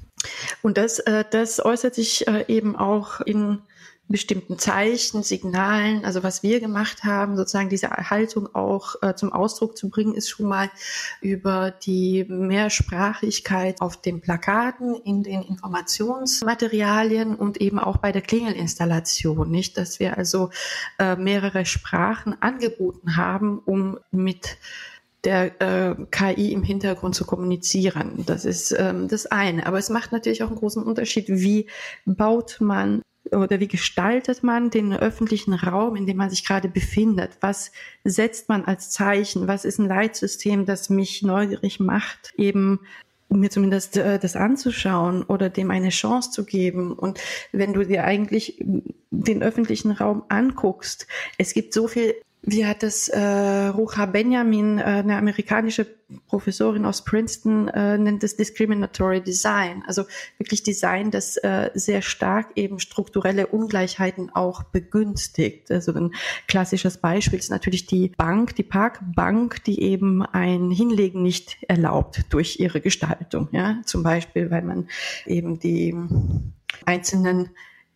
Und 0.61 0.77
das, 0.77 0.99
äh, 0.99 1.23
das 1.29 1.63
äußert 1.63 1.95
sich 1.95 2.27
äh, 2.27 2.45
eben 2.47 2.75
auch 2.75 3.21
in 3.21 3.61
bestimmten 4.09 4.57
Zeichen, 4.57 5.21
Signalen, 5.21 6.03
also 6.03 6.23
was 6.23 6.41
wir 6.41 6.59
gemacht 6.59 7.03
haben, 7.03 7.37
sozusagen 7.37 7.69
diese 7.69 7.89
Haltung 7.91 8.53
auch 8.55 8.95
äh, 9.03 9.13
zum 9.13 9.31
Ausdruck 9.31 9.77
zu 9.77 9.89
bringen, 9.89 10.15
ist 10.15 10.29
schon 10.29 10.47
mal 10.47 10.69
über 11.21 11.69
die 11.71 12.25
Mehrsprachigkeit 12.27 13.81
auf 13.81 14.01
den 14.01 14.19
Plakaten, 14.19 14.95
in 14.95 15.21
den 15.21 15.43
Informationsmaterialien 15.43 17.35
und 17.35 17.61
eben 17.61 17.77
auch 17.77 17.97
bei 17.97 18.11
der 18.11 18.23
Klingelinstallation, 18.23 19.49
nicht, 19.49 19.77
dass 19.77 19.99
wir 19.99 20.17
also 20.17 20.49
äh, 20.97 21.15
mehrere 21.15 21.65
Sprachen 21.65 22.41
angeboten 22.41 23.15
haben, 23.15 23.59
um 23.59 23.99
mit 24.09 24.57
der 25.23 25.61
äh, 25.61 25.95
KI 26.11 26.53
im 26.53 26.63
Hintergrund 26.63 27.15
zu 27.15 27.25
kommunizieren. 27.25 28.23
Das 28.25 28.45
ist 28.45 28.75
ähm, 28.77 29.07
das 29.07 29.25
eine. 29.25 29.65
Aber 29.65 29.77
es 29.77 29.89
macht 29.89 30.11
natürlich 30.11 30.43
auch 30.43 30.47
einen 30.47 30.57
großen 30.57 30.83
Unterschied, 30.83 31.25
wie 31.27 31.67
baut 32.05 32.57
man 32.59 33.01
oder 33.31 33.59
wie 33.59 33.67
gestaltet 33.67 34.43
man 34.43 34.69
den 34.69 34.93
öffentlichen 34.93 35.53
Raum, 35.53 35.95
in 35.95 36.07
dem 36.07 36.17
man 36.17 36.29
sich 36.29 36.45
gerade 36.45 36.67
befindet? 36.67 37.31
Was 37.41 37.71
setzt 38.03 38.49
man 38.49 38.65
als 38.65 38.89
Zeichen? 38.89 39.47
Was 39.47 39.65
ist 39.65 39.77
ein 39.77 39.87
Leitsystem, 39.87 40.65
das 40.65 40.89
mich 40.89 41.21
neugierig 41.21 41.79
macht, 41.79 42.33
eben 42.37 42.79
mir 43.29 43.49
zumindest 43.49 43.97
äh, 43.97 44.19
das 44.19 44.35
anzuschauen 44.35 45.23
oder 45.23 45.49
dem 45.49 45.71
eine 45.71 45.89
Chance 45.89 46.31
zu 46.31 46.45
geben. 46.45 46.93
Und 46.93 47.19
wenn 47.51 47.73
du 47.73 47.85
dir 47.85 48.03
eigentlich 48.03 48.57
den 49.11 49.43
öffentlichen 49.43 49.91
Raum 49.91 50.23
anguckst, 50.29 51.07
es 51.37 51.53
gibt 51.53 51.73
so 51.73 51.87
viel 51.87 52.15
wie 52.41 52.65
hat 52.65 52.83
es 52.83 53.09
äh, 53.09 53.19
Rucha 53.19 54.05
Benjamin, 54.05 54.79
äh, 54.79 54.83
eine 54.83 55.17
amerikanische 55.17 55.85
Professorin 56.27 56.85
aus 56.85 57.03
Princeton, 57.03 57.67
äh, 57.67 57.97
nennt 57.97 58.23
es 58.23 58.37
Discriminatory 58.37 59.21
Design. 59.21 59.83
Also 59.85 60.05
wirklich 60.37 60.63
Design, 60.63 61.11
das 61.11 61.37
äh, 61.37 61.69
sehr 61.73 62.01
stark 62.01 62.51
eben 62.55 62.79
strukturelle 62.79 63.47
Ungleichheiten 63.47 64.31
auch 64.33 64.63
begünstigt. 64.63 65.69
Also 65.69 65.93
ein 65.93 66.13
klassisches 66.47 66.97
Beispiel 66.97 67.39
ist 67.39 67.51
natürlich 67.51 67.85
die 67.85 68.09
Bank, 68.09 68.55
die 68.55 68.63
Parkbank, 68.63 69.63
die 69.65 69.81
eben 69.81 70.23
ein 70.23 70.71
Hinlegen 70.71 71.21
nicht 71.21 71.57
erlaubt 71.67 72.25
durch 72.29 72.59
ihre 72.59 72.81
Gestaltung. 72.81 73.49
Ja, 73.51 73.81
zum 73.85 74.01
Beispiel, 74.01 74.49
weil 74.49 74.63
man 74.63 74.87
eben 75.25 75.59
die 75.59 75.95
einzelnen 76.85 77.49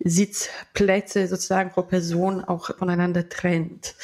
Sitzplätze 0.03 1.27
sozusagen 1.27 1.71
pro 1.71 1.83
Person 1.83 2.43
auch 2.43 2.75
voneinander 2.77 3.29
trennt. 3.29 3.95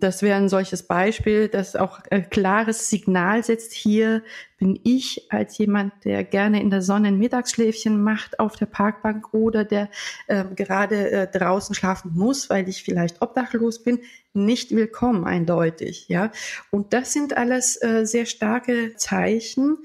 Das 0.00 0.22
wäre 0.22 0.36
ein 0.36 0.48
solches 0.48 0.82
Beispiel, 0.82 1.48
das 1.48 1.76
auch 1.76 2.00
ein 2.10 2.28
klares 2.28 2.90
Signal 2.90 3.42
setzt. 3.42 3.72
Hier 3.72 4.22
bin 4.58 4.78
ich 4.84 5.26
als 5.30 5.56
jemand, 5.58 5.92
der 6.04 6.24
gerne 6.24 6.60
in 6.60 6.70
der 6.70 6.82
Sonne 6.82 7.08
ein 7.08 7.18
Mittagsschläfchen 7.18 8.02
macht 8.02 8.38
auf 8.38 8.56
der 8.56 8.66
Parkbank 8.66 9.32
oder 9.32 9.64
der 9.64 9.88
äh, 10.26 10.44
gerade 10.54 11.10
äh, 11.10 11.26
draußen 11.26 11.74
schlafen 11.74 12.12
muss, 12.14 12.50
weil 12.50 12.68
ich 12.68 12.82
vielleicht 12.82 13.22
obdachlos 13.22 13.82
bin, 13.82 14.00
nicht 14.34 14.70
willkommen 14.70 15.24
eindeutig. 15.24 16.08
Ja, 16.08 16.30
und 16.70 16.92
das 16.92 17.12
sind 17.12 17.36
alles 17.36 17.80
äh, 17.82 18.04
sehr 18.04 18.26
starke 18.26 18.94
Zeichen 18.96 19.78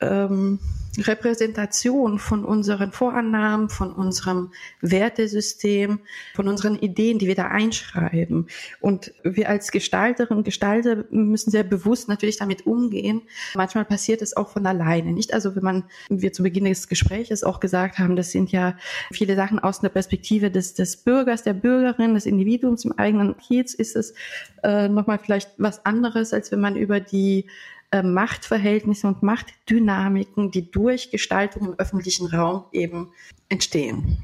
ähm, 0.00 0.58
Repräsentation 0.98 2.18
von 2.18 2.44
unseren 2.44 2.92
Vorannahmen, 2.92 3.68
von 3.68 3.92
unserem 3.92 4.52
Wertesystem, 4.80 6.00
von 6.34 6.48
unseren 6.48 6.76
Ideen, 6.76 7.18
die 7.18 7.26
wir 7.26 7.34
da 7.34 7.48
einschreiben. 7.48 8.46
Und 8.80 9.12
wir 9.22 9.48
als 9.48 9.70
Gestalterinnen 9.70 10.38
und 10.38 10.44
Gestalter 10.44 11.04
müssen 11.10 11.50
sehr 11.50 11.64
bewusst 11.64 12.08
natürlich 12.08 12.36
damit 12.36 12.66
umgehen. 12.66 13.22
Manchmal 13.54 13.84
passiert 13.84 14.22
es 14.22 14.36
auch 14.36 14.50
von 14.50 14.66
alleine. 14.66 15.12
Nicht 15.12 15.34
also, 15.34 15.56
wenn 15.56 15.64
man, 15.64 15.84
wir 16.08 16.32
zu 16.32 16.42
Beginn 16.42 16.64
des 16.64 16.88
Gesprächs 16.88 17.42
auch 17.42 17.60
gesagt 17.60 17.98
haben, 17.98 18.16
das 18.16 18.30
sind 18.30 18.52
ja 18.52 18.76
viele 19.12 19.36
Sachen 19.36 19.58
aus 19.58 19.80
der 19.80 19.88
Perspektive 19.88 20.50
des, 20.50 20.74
des 20.74 20.96
Bürgers, 20.96 21.42
der 21.42 21.54
Bürgerin, 21.54 22.14
des 22.14 22.26
Individuums 22.26 22.84
im 22.84 22.92
eigenen 22.92 23.36
Kiez 23.36 23.74
ist 23.74 23.96
es 23.96 24.14
äh, 24.62 24.88
nochmal 24.88 25.18
vielleicht 25.18 25.50
was 25.58 25.84
anderes, 25.84 26.32
als 26.32 26.52
wenn 26.52 26.60
man 26.60 26.76
über 26.76 27.00
die 27.00 27.46
äh, 27.94 28.02
Machtverhältnisse 28.02 29.06
und 29.06 29.22
Machtdynamiken, 29.22 30.50
die 30.50 30.68
durch 30.68 31.12
Gestaltung 31.12 31.68
im 31.68 31.74
öffentlichen 31.74 32.26
Raum 32.26 32.64
eben 32.72 33.12
entstehen. 33.48 34.18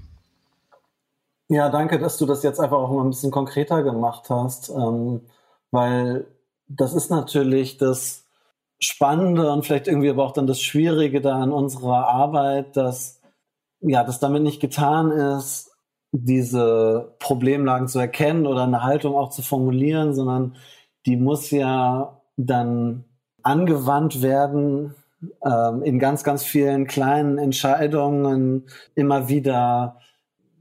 Ja, 1.47 1.69
danke, 1.69 2.01
dass 2.01 2.17
du 2.19 2.27
das 2.27 2.43
jetzt 2.43 2.59
einfach 2.59 2.79
auch 2.79 2.91
mal 2.91 3.05
ein 3.05 3.11
bisschen 3.11 3.31
konkreter 3.31 3.85
gemacht 3.85 4.29
hast, 4.29 4.71
ähm, 4.71 5.21
weil 5.71 6.27
das 6.67 6.95
ist 6.95 7.11
natürlich 7.11 7.79
das 7.79 8.25
Spannende 8.81 9.53
und 9.53 9.65
vielleicht 9.65 9.87
irgendwie 9.87 10.11
aber 10.11 10.25
auch 10.25 10.33
dann 10.33 10.49
das 10.49 10.61
Schwierige 10.61 11.21
da 11.21 11.41
an 11.41 11.53
unserer 11.53 12.09
Arbeit, 12.09 12.77
dass 12.77 13.21
ja, 13.83 14.03
dass 14.03 14.19
damit 14.19 14.43
nicht 14.43 14.61
getan 14.61 15.13
ist, 15.13 15.71
diese 16.11 17.15
Problemlagen 17.21 17.87
zu 17.87 18.01
erkennen 18.01 18.49
oder 18.49 18.65
eine 18.65 18.83
Haltung 18.83 19.15
auch 19.15 19.31
zu 19.31 19.43
formulieren, 19.43 20.13
sondern 20.13 20.57
die 21.07 21.17
muss 21.17 21.53
ja 21.53 22.21
dann 22.37 23.05
angewandt 23.43 24.23
werden 24.23 24.95
ähm, 25.45 25.83
in 25.83 25.99
ganz, 25.99 26.25
ganz 26.25 26.45
vielen 26.45 26.87
kleinen 26.87 27.39
Entscheidungen 27.39 28.65
immer 28.95 29.29
wieder 29.29 30.01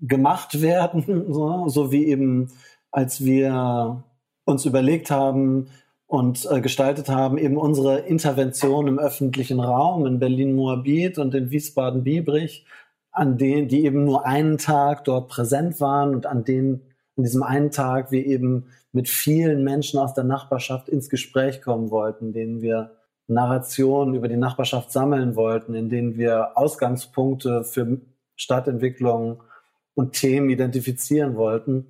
gemacht 0.01 0.61
werden, 0.61 1.33
so, 1.33 1.67
so 1.67 1.91
wie 1.91 2.07
eben 2.07 2.51
als 2.91 3.23
wir 3.23 4.03
uns 4.45 4.65
überlegt 4.65 5.11
haben 5.11 5.67
und 6.07 6.47
äh, 6.49 6.59
gestaltet 6.59 7.07
haben, 7.07 7.37
eben 7.37 7.55
unsere 7.55 7.99
Intervention 7.99 8.87
im 8.87 8.97
öffentlichen 8.97 9.59
Raum 9.59 10.07
in 10.07 10.17
Berlin-Moabit 10.17 11.19
und 11.19 11.35
in 11.35 11.51
Wiesbaden-Biebrich, 11.51 12.65
an 13.11 13.37
denen, 13.37 13.67
die 13.67 13.85
eben 13.85 14.05
nur 14.05 14.25
einen 14.25 14.57
Tag 14.57 15.03
dort 15.03 15.29
präsent 15.29 15.79
waren 15.79 16.15
und 16.15 16.25
an 16.25 16.43
denen, 16.43 16.81
an 17.19 17.23
diesem 17.23 17.43
einen 17.43 17.69
Tag 17.69 18.13
wir 18.13 18.25
eben 18.25 18.67
mit 18.93 19.09
vielen 19.09 19.65
Menschen 19.65 19.99
aus 19.99 20.13
der 20.13 20.23
Nachbarschaft 20.23 20.87
ins 20.87 21.09
Gespräch 21.09 21.61
kommen 21.61 21.91
wollten, 21.91 22.31
denen 22.31 22.61
wir 22.61 22.91
Narrationen 23.27 24.15
über 24.15 24.29
die 24.29 24.37
Nachbarschaft 24.37 24.89
sammeln 24.93 25.35
wollten, 25.35 25.75
in 25.75 25.89
denen 25.89 26.17
wir 26.17 26.57
Ausgangspunkte 26.57 27.65
für 27.65 27.99
Stadtentwicklung 28.37 29.43
und 29.95 30.13
Themen 30.13 30.49
identifizieren 30.49 31.35
wollten. 31.35 31.87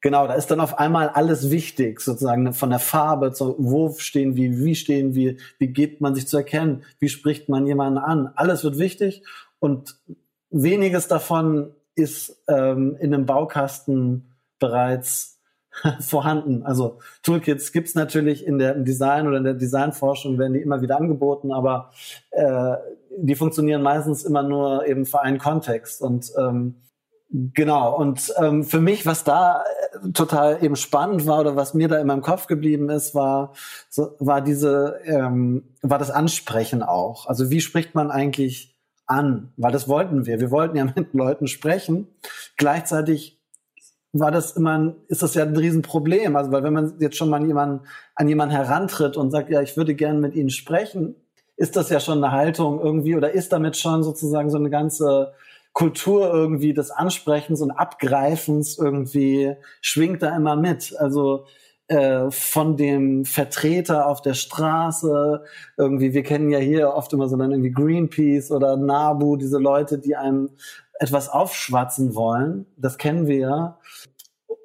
Genau, 0.00 0.26
da 0.26 0.34
ist 0.34 0.50
dann 0.50 0.58
auf 0.58 0.76
einmal 0.76 1.08
alles 1.08 1.52
wichtig, 1.52 2.00
sozusagen 2.00 2.52
von 2.52 2.70
der 2.70 2.80
Farbe, 2.80 3.30
zu, 3.30 3.54
wo 3.58 3.94
stehen 3.96 4.34
wir, 4.34 4.50
wie 4.58 4.74
stehen 4.74 5.14
wir, 5.14 5.36
wie 5.58 5.68
gibt 5.68 6.00
man 6.00 6.16
sich 6.16 6.26
zu 6.26 6.36
erkennen, 6.38 6.82
wie 6.98 7.08
spricht 7.08 7.48
man 7.48 7.68
jemanden 7.68 7.98
an. 7.98 8.32
Alles 8.34 8.64
wird 8.64 8.78
wichtig 8.78 9.22
und 9.60 9.96
weniges 10.50 11.06
davon 11.06 11.70
ist 11.94 12.42
ähm, 12.48 12.96
in 12.98 13.14
einem 13.14 13.24
Baukasten 13.24 14.33
bereits 14.58 15.34
vorhanden. 16.00 16.62
Also 16.64 16.98
Toolkits 17.22 17.72
gibt's 17.72 17.94
natürlich 17.94 18.46
in 18.46 18.58
der, 18.58 18.74
Design 18.74 19.26
oder 19.26 19.38
in 19.38 19.44
der 19.44 19.54
Designforschung, 19.54 20.38
werden 20.38 20.54
die 20.54 20.60
immer 20.60 20.82
wieder 20.82 20.96
angeboten, 20.96 21.52
aber 21.52 21.90
äh, 22.30 22.74
die 23.16 23.34
funktionieren 23.34 23.82
meistens 23.82 24.24
immer 24.24 24.42
nur 24.42 24.86
eben 24.86 25.06
für 25.06 25.20
einen 25.20 25.38
Kontext. 25.38 26.00
Und 26.00 26.32
ähm, 26.38 26.76
genau, 27.30 27.96
und 27.96 28.32
ähm, 28.38 28.64
für 28.64 28.80
mich, 28.80 29.06
was 29.06 29.24
da 29.24 29.62
äh, 30.02 30.10
total 30.12 30.62
eben 30.62 30.76
spannend 30.76 31.26
war 31.26 31.40
oder 31.40 31.56
was 31.56 31.74
mir 31.74 31.88
da 31.88 31.98
in 31.98 32.06
meinem 32.06 32.22
Kopf 32.22 32.46
geblieben 32.46 32.90
ist, 32.90 33.14
war, 33.14 33.52
so, 33.88 34.14
war 34.18 34.40
diese, 34.40 35.00
ähm, 35.04 35.74
war 35.82 35.98
das 35.98 36.10
Ansprechen 36.10 36.82
auch. 36.82 37.26
Also 37.26 37.50
wie 37.50 37.60
spricht 37.60 37.94
man 37.94 38.10
eigentlich 38.10 38.76
an? 39.06 39.52
Weil 39.56 39.72
das 39.72 39.88
wollten 39.88 40.26
wir. 40.26 40.40
Wir 40.40 40.50
wollten 40.50 40.76
ja 40.76 40.84
mit 40.94 41.14
Leuten 41.14 41.46
sprechen. 41.46 42.08
Gleichzeitig 42.56 43.40
war 44.14 44.30
das 44.30 44.52
immer, 44.52 44.78
ein, 44.78 44.96
ist 45.08 45.22
das 45.22 45.34
ja 45.34 45.42
ein 45.42 45.56
Riesenproblem. 45.56 46.36
Also, 46.36 46.52
weil 46.52 46.62
wenn 46.62 46.72
man 46.72 46.94
jetzt 47.00 47.16
schon 47.16 47.30
mal 47.30 47.44
jemanden, 47.44 47.86
an 48.14 48.28
jemanden 48.28 48.54
herantritt 48.54 49.16
und 49.16 49.30
sagt, 49.30 49.50
ja, 49.50 49.60
ich 49.60 49.76
würde 49.76 49.94
gerne 49.94 50.18
mit 50.18 50.34
Ihnen 50.34 50.50
sprechen, 50.50 51.16
ist 51.56 51.76
das 51.76 51.90
ja 51.90 52.00
schon 52.00 52.22
eine 52.22 52.32
Haltung 52.32 52.80
irgendwie 52.80 53.16
oder 53.16 53.32
ist 53.32 53.52
damit 53.52 53.76
schon 53.76 54.02
sozusagen 54.02 54.50
so 54.50 54.58
eine 54.58 54.70
ganze 54.70 55.32
Kultur 55.72 56.32
irgendwie 56.32 56.72
des 56.72 56.90
Ansprechens 56.90 57.60
und 57.60 57.72
Abgreifens 57.72 58.78
irgendwie 58.78 59.54
schwingt 59.80 60.22
da 60.22 60.34
immer 60.36 60.56
mit. 60.56 60.94
Also 60.98 61.46
äh, 61.88 62.30
von 62.30 62.76
dem 62.76 63.24
Vertreter 63.24 64.06
auf 64.06 64.22
der 64.22 64.34
Straße, 64.34 65.44
irgendwie, 65.76 66.14
wir 66.14 66.22
kennen 66.22 66.48
ja 66.48 66.58
hier 66.58 66.94
oft 66.94 67.12
immer 67.12 67.28
so 67.28 67.36
dann 67.36 67.50
irgendwie 67.50 67.72
Greenpeace 67.72 68.52
oder 68.52 68.76
NABU, 68.76 69.36
diese 69.36 69.58
Leute, 69.58 69.98
die 69.98 70.16
einem 70.16 70.50
etwas 71.04 71.28
aufschwatzen 71.28 72.14
wollen. 72.14 72.64
Das 72.78 72.96
kennen 72.96 73.26
wir 73.26 73.36
ja. 73.36 73.78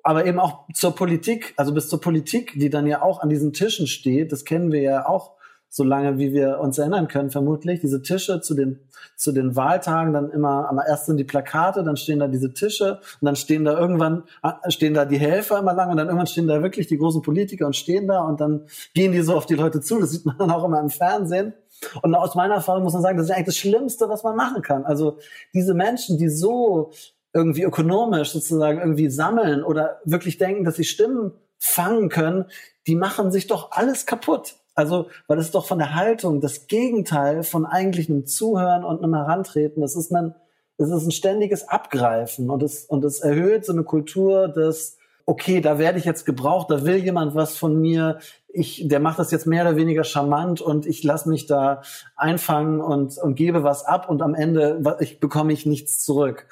Aber 0.03 0.25
eben 0.25 0.39
auch 0.39 0.65
zur 0.73 0.95
Politik, 0.95 1.53
also 1.57 1.73
bis 1.73 1.89
zur 1.89 1.99
Politik, 1.99 2.53
die 2.55 2.69
dann 2.69 2.87
ja 2.87 3.01
auch 3.01 3.19
an 3.19 3.27
diesen 3.27 3.51
Tischen 3.51 3.87
steht, 3.87 4.31
das 4.31 4.45
kennen 4.45 4.71
wir 4.71 4.81
ja 4.81 5.07
auch 5.07 5.33
so 5.67 5.83
lange, 5.83 6.17
wie 6.17 6.33
wir 6.33 6.59
uns 6.59 6.77
erinnern 6.77 7.09
können, 7.09 7.29
vermutlich. 7.29 7.81
Diese 7.81 8.01
Tische 8.01 8.39
zu 8.39 8.55
den, 8.55 8.79
zu 9.17 9.33
den 9.33 9.55
Wahltagen, 9.57 10.13
dann 10.13 10.31
immer, 10.31 10.67
am 10.69 10.79
ersten 10.79 11.17
die 11.17 11.25
Plakate, 11.25 11.83
dann 11.83 11.97
stehen 11.97 12.19
da 12.19 12.27
diese 12.27 12.53
Tische 12.53 13.01
und 13.21 13.25
dann 13.25 13.35
stehen 13.35 13.65
da 13.65 13.77
irgendwann, 13.77 14.23
ah, 14.41 14.57
stehen 14.69 14.93
da 14.93 15.05
die 15.05 15.19
Helfer 15.19 15.59
immer 15.59 15.73
lang 15.73 15.91
und 15.91 15.97
dann 15.97 16.07
irgendwann 16.07 16.27
stehen 16.27 16.47
da 16.47 16.63
wirklich 16.63 16.87
die 16.87 16.97
großen 16.97 17.21
Politiker 17.21 17.67
und 17.67 17.75
stehen 17.75 18.07
da 18.07 18.21
und 18.21 18.39
dann 18.41 18.65
gehen 18.95 19.11
die 19.11 19.21
so 19.21 19.35
auf 19.35 19.45
die 19.45 19.55
Leute 19.55 19.81
zu. 19.81 19.99
Das 19.99 20.11
sieht 20.11 20.25
man 20.25 20.37
dann 20.39 20.51
auch 20.51 20.63
immer 20.63 20.79
im 20.79 20.89
Fernsehen. 20.89 21.53
Und 22.01 22.15
aus 22.15 22.35
meiner 22.35 22.55
Erfahrung 22.55 22.83
muss 22.83 22.93
man 22.93 23.01
sagen, 23.01 23.17
das 23.17 23.27
ist 23.27 23.31
eigentlich 23.31 23.45
das 23.47 23.57
Schlimmste, 23.57 24.09
was 24.09 24.23
man 24.23 24.35
machen 24.35 24.61
kann. 24.61 24.85
Also 24.85 25.17
diese 25.53 25.73
Menschen, 25.73 26.17
die 26.17 26.29
so 26.29 26.91
irgendwie 27.33 27.63
ökonomisch 27.63 28.31
sozusagen 28.31 28.79
irgendwie 28.79 29.09
sammeln 29.09 29.63
oder 29.63 29.99
wirklich 30.03 30.37
denken, 30.37 30.63
dass 30.63 30.75
sie 30.75 30.83
Stimmen 30.83 31.33
fangen 31.57 32.09
können, 32.09 32.45
die 32.87 32.95
machen 32.95 33.31
sich 33.31 33.47
doch 33.47 33.71
alles 33.71 34.05
kaputt. 34.05 34.55
Also, 34.75 35.07
weil 35.27 35.39
es 35.39 35.51
doch 35.51 35.65
von 35.65 35.77
der 35.77 35.95
Haltung 35.95 36.39
das 36.39 36.67
Gegenteil 36.67 37.43
von 37.43 37.65
eigentlich 37.65 38.09
einem 38.09 38.25
Zuhören 38.25 38.85
und 38.85 39.03
einem 39.03 39.13
Herantreten. 39.13 39.81
Das 39.81 39.95
ist 39.95 40.11
ein, 40.13 40.33
es 40.77 40.89
ist 40.89 41.05
ein 41.05 41.11
ständiges 41.11 41.67
Abgreifen 41.67 42.49
und 42.49 42.63
es, 42.63 42.85
und 42.85 43.03
es 43.03 43.19
erhöht 43.19 43.65
so 43.65 43.73
eine 43.73 43.83
Kultur 43.83 44.47
des, 44.47 44.97
okay, 45.25 45.59
da 45.59 45.77
werde 45.79 45.99
ich 45.99 46.05
jetzt 46.05 46.25
gebraucht, 46.25 46.71
da 46.71 46.85
will 46.85 46.95
jemand 46.95 47.35
was 47.35 47.57
von 47.57 47.79
mir, 47.79 48.19
ich, 48.51 48.87
der 48.87 48.99
macht 48.99 49.19
das 49.19 49.31
jetzt 49.31 49.45
mehr 49.45 49.63
oder 49.63 49.75
weniger 49.75 50.03
charmant 50.03 50.61
und 50.61 50.85
ich 50.85 51.03
lasse 51.03 51.29
mich 51.29 51.45
da 51.45 51.81
einfangen 52.15 52.81
und, 52.81 53.17
und 53.17 53.35
gebe 53.35 53.63
was 53.63 53.85
ab 53.85 54.09
und 54.09 54.21
am 54.21 54.33
Ende 54.33 54.81
ich, 54.99 55.19
bekomme 55.19 55.53
ich 55.53 55.65
nichts 55.65 56.03
zurück. 56.03 56.47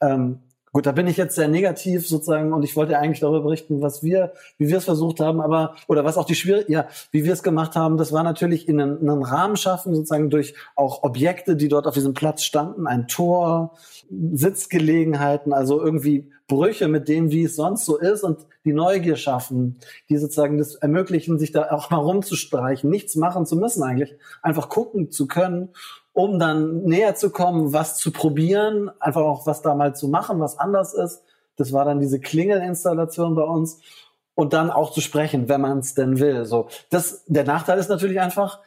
Ähm, 0.00 0.40
Gut, 0.78 0.86
da 0.86 0.92
bin 0.92 1.08
ich 1.08 1.16
jetzt 1.16 1.34
sehr 1.34 1.48
negativ 1.48 2.06
sozusagen 2.06 2.52
und 2.52 2.62
ich 2.62 2.76
wollte 2.76 2.96
eigentlich 3.00 3.18
darüber 3.18 3.40
berichten, 3.40 3.82
was 3.82 4.04
wir, 4.04 4.32
wie 4.58 4.68
wir 4.68 4.76
es 4.76 4.84
versucht 4.84 5.18
haben, 5.18 5.40
aber 5.40 5.74
oder 5.88 6.04
was 6.04 6.16
auch 6.16 6.24
die 6.24 6.36
Schwierigkeit, 6.36 6.70
ja, 6.70 6.86
wie 7.10 7.24
wir 7.24 7.32
es 7.32 7.42
gemacht 7.42 7.74
haben, 7.74 7.96
das 7.96 8.12
war 8.12 8.22
natürlich 8.22 8.68
in 8.68 8.80
einen, 8.80 9.00
einen, 9.00 9.24
Rahmen 9.24 9.56
schaffen, 9.56 9.92
sozusagen 9.92 10.30
durch 10.30 10.54
auch 10.76 11.02
Objekte, 11.02 11.56
die 11.56 11.66
dort 11.66 11.88
auf 11.88 11.94
diesem 11.94 12.14
Platz 12.14 12.44
standen, 12.44 12.86
ein 12.86 13.08
Tor, 13.08 13.76
Sitzgelegenheiten, 14.08 15.52
also 15.52 15.82
irgendwie 15.82 16.30
Brüche 16.46 16.86
mit 16.86 17.08
dem, 17.08 17.32
wie 17.32 17.42
es 17.42 17.56
sonst 17.56 17.84
so 17.84 17.98
ist 17.98 18.22
und 18.22 18.46
die 18.64 18.72
Neugier 18.72 19.16
schaffen, 19.16 19.80
die 20.08 20.16
sozusagen 20.16 20.58
das 20.58 20.76
ermöglichen, 20.76 21.40
sich 21.40 21.50
da 21.50 21.72
auch 21.72 21.90
mal 21.90 21.96
rumzustreichen, 21.96 22.88
nichts 22.88 23.16
machen 23.16 23.46
zu 23.46 23.56
müssen 23.56 23.82
eigentlich, 23.82 24.14
einfach 24.42 24.68
gucken 24.68 25.10
zu 25.10 25.26
können 25.26 25.70
um 26.18 26.40
dann 26.40 26.82
näher 26.82 27.14
zu 27.14 27.30
kommen, 27.30 27.72
was 27.72 27.96
zu 27.96 28.10
probieren, 28.10 28.90
einfach 28.98 29.20
auch 29.20 29.46
was 29.46 29.62
da 29.62 29.76
mal 29.76 29.94
zu 29.94 30.08
machen, 30.08 30.40
was 30.40 30.58
anders 30.58 30.92
ist. 30.92 31.22
Das 31.54 31.72
war 31.72 31.84
dann 31.84 32.00
diese 32.00 32.18
Klingelinstallation 32.18 33.36
bei 33.36 33.44
uns 33.44 33.80
und 34.34 34.52
dann 34.52 34.72
auch 34.72 34.90
zu 34.90 35.00
sprechen, 35.00 35.48
wenn 35.48 35.60
man 35.60 35.78
es 35.78 35.94
denn 35.94 36.18
will. 36.18 36.44
So, 36.44 36.66
das, 36.90 37.22
der 37.28 37.44
Nachteil 37.44 37.78
ist 37.78 37.88
natürlich 37.88 38.18
einfach, 38.20 38.58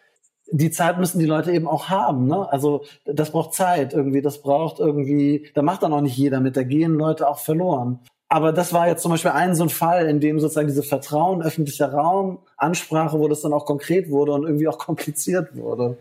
die 0.49 0.71
Zeit 0.71 0.97
müssen 0.97 1.19
die 1.19 1.25
Leute 1.25 1.51
eben 1.51 1.67
auch 1.67 1.89
haben. 1.89 2.25
Ne? 2.25 2.49
Also 2.49 2.85
das 3.03 3.31
braucht 3.31 3.53
Zeit 3.53 3.91
irgendwie, 3.91 4.21
das 4.21 4.41
braucht 4.41 4.79
irgendwie, 4.79 5.51
da 5.53 5.61
macht 5.61 5.83
dann 5.83 5.91
auch 5.91 5.99
nicht 5.99 6.15
jeder 6.15 6.39
mit, 6.39 6.55
da 6.55 6.63
gehen 6.63 6.93
Leute 6.93 7.27
auch 7.27 7.39
verloren. 7.39 7.99
Aber 8.29 8.53
das 8.53 8.71
war 8.71 8.87
jetzt 8.87 9.01
zum 9.01 9.11
Beispiel 9.11 9.31
ein 9.31 9.55
so 9.55 9.63
ein 9.63 9.69
Fall, 9.69 10.07
in 10.07 10.21
dem 10.21 10.39
sozusagen 10.39 10.69
diese 10.69 10.83
Vertrauen, 10.83 11.41
öffentlicher 11.41 11.91
Raum, 11.91 12.39
Ansprache, 12.55 13.19
wo 13.19 13.27
das 13.27 13.41
dann 13.41 13.51
auch 13.51 13.65
konkret 13.65 14.09
wurde 14.09 14.31
und 14.31 14.43
irgendwie 14.43 14.69
auch 14.69 14.77
kompliziert 14.87 15.53
wurde. 15.57 15.97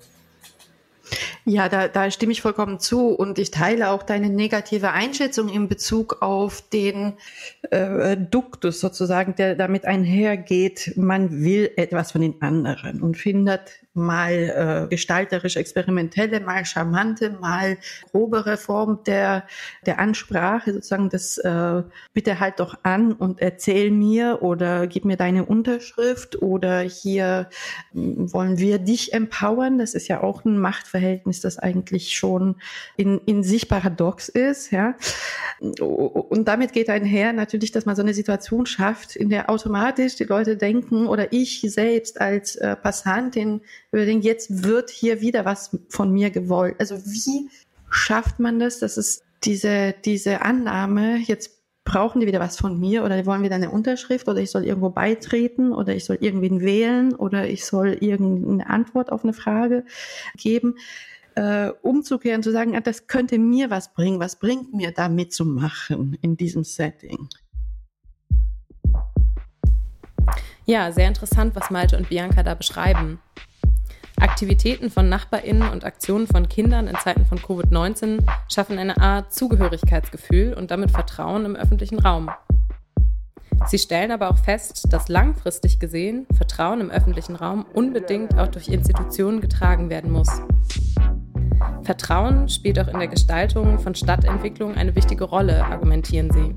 Ja, 1.50 1.68
da, 1.68 1.88
da 1.88 2.08
stimme 2.12 2.30
ich 2.30 2.42
vollkommen 2.42 2.78
zu 2.78 3.08
und 3.08 3.40
ich 3.40 3.50
teile 3.50 3.90
auch 3.90 4.04
deine 4.04 4.30
negative 4.30 4.92
Einschätzung 4.92 5.48
in 5.48 5.66
Bezug 5.66 6.22
auf 6.22 6.62
den 6.62 7.14
äh, 7.72 8.16
Duktus 8.16 8.78
sozusagen, 8.78 9.34
der 9.34 9.56
damit 9.56 9.84
einhergeht. 9.84 10.92
Man 10.94 11.42
will 11.42 11.72
etwas 11.76 12.12
von 12.12 12.20
den 12.20 12.40
anderen 12.40 13.02
und 13.02 13.16
findet 13.16 13.62
mal 13.94 14.84
äh, 14.84 14.88
gestalterisch 14.88 15.56
experimentelle, 15.56 16.40
mal 16.40 16.64
charmante, 16.64 17.30
mal 17.30 17.76
grobere 18.12 18.56
Form 18.56 19.00
der, 19.04 19.44
der 19.84 19.98
Ansprache, 19.98 20.72
sozusagen 20.72 21.08
das 21.08 21.38
äh, 21.38 21.82
bitte 22.12 22.38
halt 22.38 22.60
doch 22.60 22.78
an 22.84 23.12
und 23.12 23.40
erzähl 23.40 23.90
mir 23.90 24.42
oder 24.42 24.86
gib 24.86 25.04
mir 25.04 25.16
deine 25.16 25.44
Unterschrift 25.44 26.40
oder 26.40 26.80
hier 26.80 27.48
hm, 27.92 28.32
wollen 28.32 28.58
wir 28.58 28.78
dich 28.78 29.12
empowern. 29.12 29.78
Das 29.78 29.94
ist 29.94 30.06
ja 30.06 30.22
auch 30.22 30.44
ein 30.44 30.58
Machtverhältnis, 30.58 31.40
das 31.40 31.58
eigentlich 31.58 32.16
schon 32.16 32.56
in, 32.96 33.18
in 33.26 33.42
sich 33.42 33.68
paradox 33.68 34.28
ist, 34.28 34.70
ja. 34.70 34.94
Und 35.58 36.46
damit 36.46 36.72
geht 36.72 36.88
einher 36.88 37.32
natürlich, 37.32 37.72
dass 37.72 37.86
man 37.86 37.96
so 37.96 38.02
eine 38.02 38.14
Situation 38.14 38.66
schafft, 38.66 39.16
in 39.16 39.28
der 39.28 39.50
automatisch 39.50 40.14
die 40.14 40.24
Leute 40.24 40.56
denken 40.56 41.06
oder 41.06 41.32
ich 41.32 41.60
selbst 41.62 42.20
als 42.20 42.56
äh, 42.56 42.76
Passantin 42.76 43.60
überlegen, 43.92 44.22
jetzt 44.22 44.64
wird 44.64 44.90
hier 44.90 45.20
wieder 45.20 45.44
was 45.44 45.76
von 45.88 46.12
mir 46.12 46.30
gewollt. 46.30 46.76
Also 46.78 46.96
wie 47.04 47.50
schafft 47.90 48.38
man 48.38 48.58
das, 48.58 48.78
dass 48.78 48.96
es 48.96 49.22
diese, 49.42 49.94
diese 50.04 50.42
Annahme, 50.42 51.18
jetzt 51.18 51.60
brauchen 51.84 52.20
die 52.20 52.26
wieder 52.26 52.40
was 52.40 52.56
von 52.56 52.78
mir 52.78 53.04
oder 53.04 53.24
wollen 53.26 53.42
wieder 53.42 53.56
eine 53.56 53.70
Unterschrift 53.70 54.28
oder 54.28 54.38
ich 54.40 54.50
soll 54.50 54.64
irgendwo 54.64 54.90
beitreten 54.90 55.72
oder 55.72 55.94
ich 55.94 56.04
soll 56.04 56.18
irgendwen 56.20 56.60
wählen 56.60 57.14
oder 57.14 57.48
ich 57.48 57.64
soll 57.64 57.96
irgendeine 58.00 58.68
Antwort 58.68 59.10
auf 59.10 59.24
eine 59.24 59.32
Frage 59.32 59.84
geben, 60.36 60.76
äh, 61.34 61.70
umzukehren, 61.82 62.42
zu 62.42 62.52
sagen, 62.52 62.76
ah, 62.76 62.80
das 62.80 63.06
könnte 63.06 63.38
mir 63.38 63.70
was 63.70 63.92
bringen, 63.92 64.20
was 64.20 64.36
bringt 64.36 64.74
mir 64.74 64.92
da 64.92 65.08
mitzumachen 65.08 66.16
in 66.20 66.36
diesem 66.36 66.64
Setting. 66.64 67.28
Ja, 70.66 70.92
sehr 70.92 71.08
interessant, 71.08 71.56
was 71.56 71.70
Malte 71.70 71.96
und 71.96 72.08
Bianca 72.08 72.44
da 72.44 72.54
beschreiben. 72.54 73.18
Aktivitäten 74.30 74.90
von 74.90 75.08
Nachbarinnen 75.08 75.70
und 75.70 75.84
Aktionen 75.84 76.28
von 76.28 76.48
Kindern 76.48 76.86
in 76.86 76.96
Zeiten 76.96 77.26
von 77.26 77.38
Covid-19 77.38 78.24
schaffen 78.48 78.78
eine 78.78 78.96
Art 78.98 79.34
Zugehörigkeitsgefühl 79.34 80.54
und 80.54 80.70
damit 80.70 80.92
Vertrauen 80.92 81.44
im 81.44 81.56
öffentlichen 81.56 81.98
Raum. 81.98 82.30
Sie 83.66 83.78
stellen 83.78 84.12
aber 84.12 84.30
auch 84.30 84.38
fest, 84.38 84.86
dass 84.92 85.08
langfristig 85.08 85.80
gesehen 85.80 86.26
Vertrauen 86.36 86.80
im 86.80 86.90
öffentlichen 86.90 87.34
Raum 87.34 87.66
unbedingt 87.74 88.38
auch 88.38 88.46
durch 88.46 88.68
Institutionen 88.68 89.40
getragen 89.40 89.90
werden 89.90 90.12
muss. 90.12 90.30
Vertrauen 91.82 92.48
spielt 92.48 92.78
auch 92.78 92.88
in 92.88 93.00
der 93.00 93.08
Gestaltung 93.08 93.80
von 93.80 93.96
Stadtentwicklung 93.96 94.76
eine 94.76 94.94
wichtige 94.94 95.24
Rolle, 95.24 95.64
argumentieren 95.66 96.30
sie. 96.30 96.54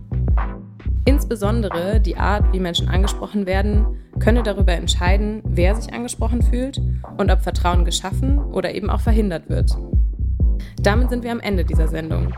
Insbesondere 1.06 2.00
die 2.00 2.18
Art, 2.18 2.54
wie 2.54 2.60
Menschen 2.60 2.88
angesprochen 2.88 3.48
werden, 3.48 3.98
könne 4.20 4.44
darüber 4.44 4.74
entscheiden, 4.74 5.42
wer 5.46 5.76
sich 5.76 5.94
angesprochen 5.94 6.42
fühlt 6.42 6.82
und 7.18 7.32
ob 7.32 7.42
Vertrauen 7.42 7.86
geschaffen 7.86 8.40
oder 8.40 8.74
eben 8.74 8.90
auch 8.90 9.02
verhindert 9.02 9.50
wird. 9.50 9.72
Damit 10.82 11.10
sind 11.10 11.24
wir 11.24 11.32
am 11.32 11.40
Ende 11.40 11.66
dieser 11.66 11.88
Sendung. 11.88 12.34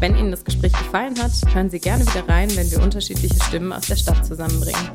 Wenn 0.00 0.16
Ihnen 0.16 0.30
das 0.30 0.44
Gespräch 0.44 0.72
gefallen 0.72 1.14
hat, 1.22 1.32
hören 1.54 1.70
Sie 1.70 1.78
gerne 1.80 2.04
wieder 2.04 2.28
rein, 2.28 2.54
wenn 2.56 2.70
wir 2.70 2.82
unterschiedliche 2.82 3.42
Stimmen 3.42 3.72
aus 3.72 3.86
der 3.86 3.96
Stadt 3.96 4.24
zusammenbringen. 4.26 4.90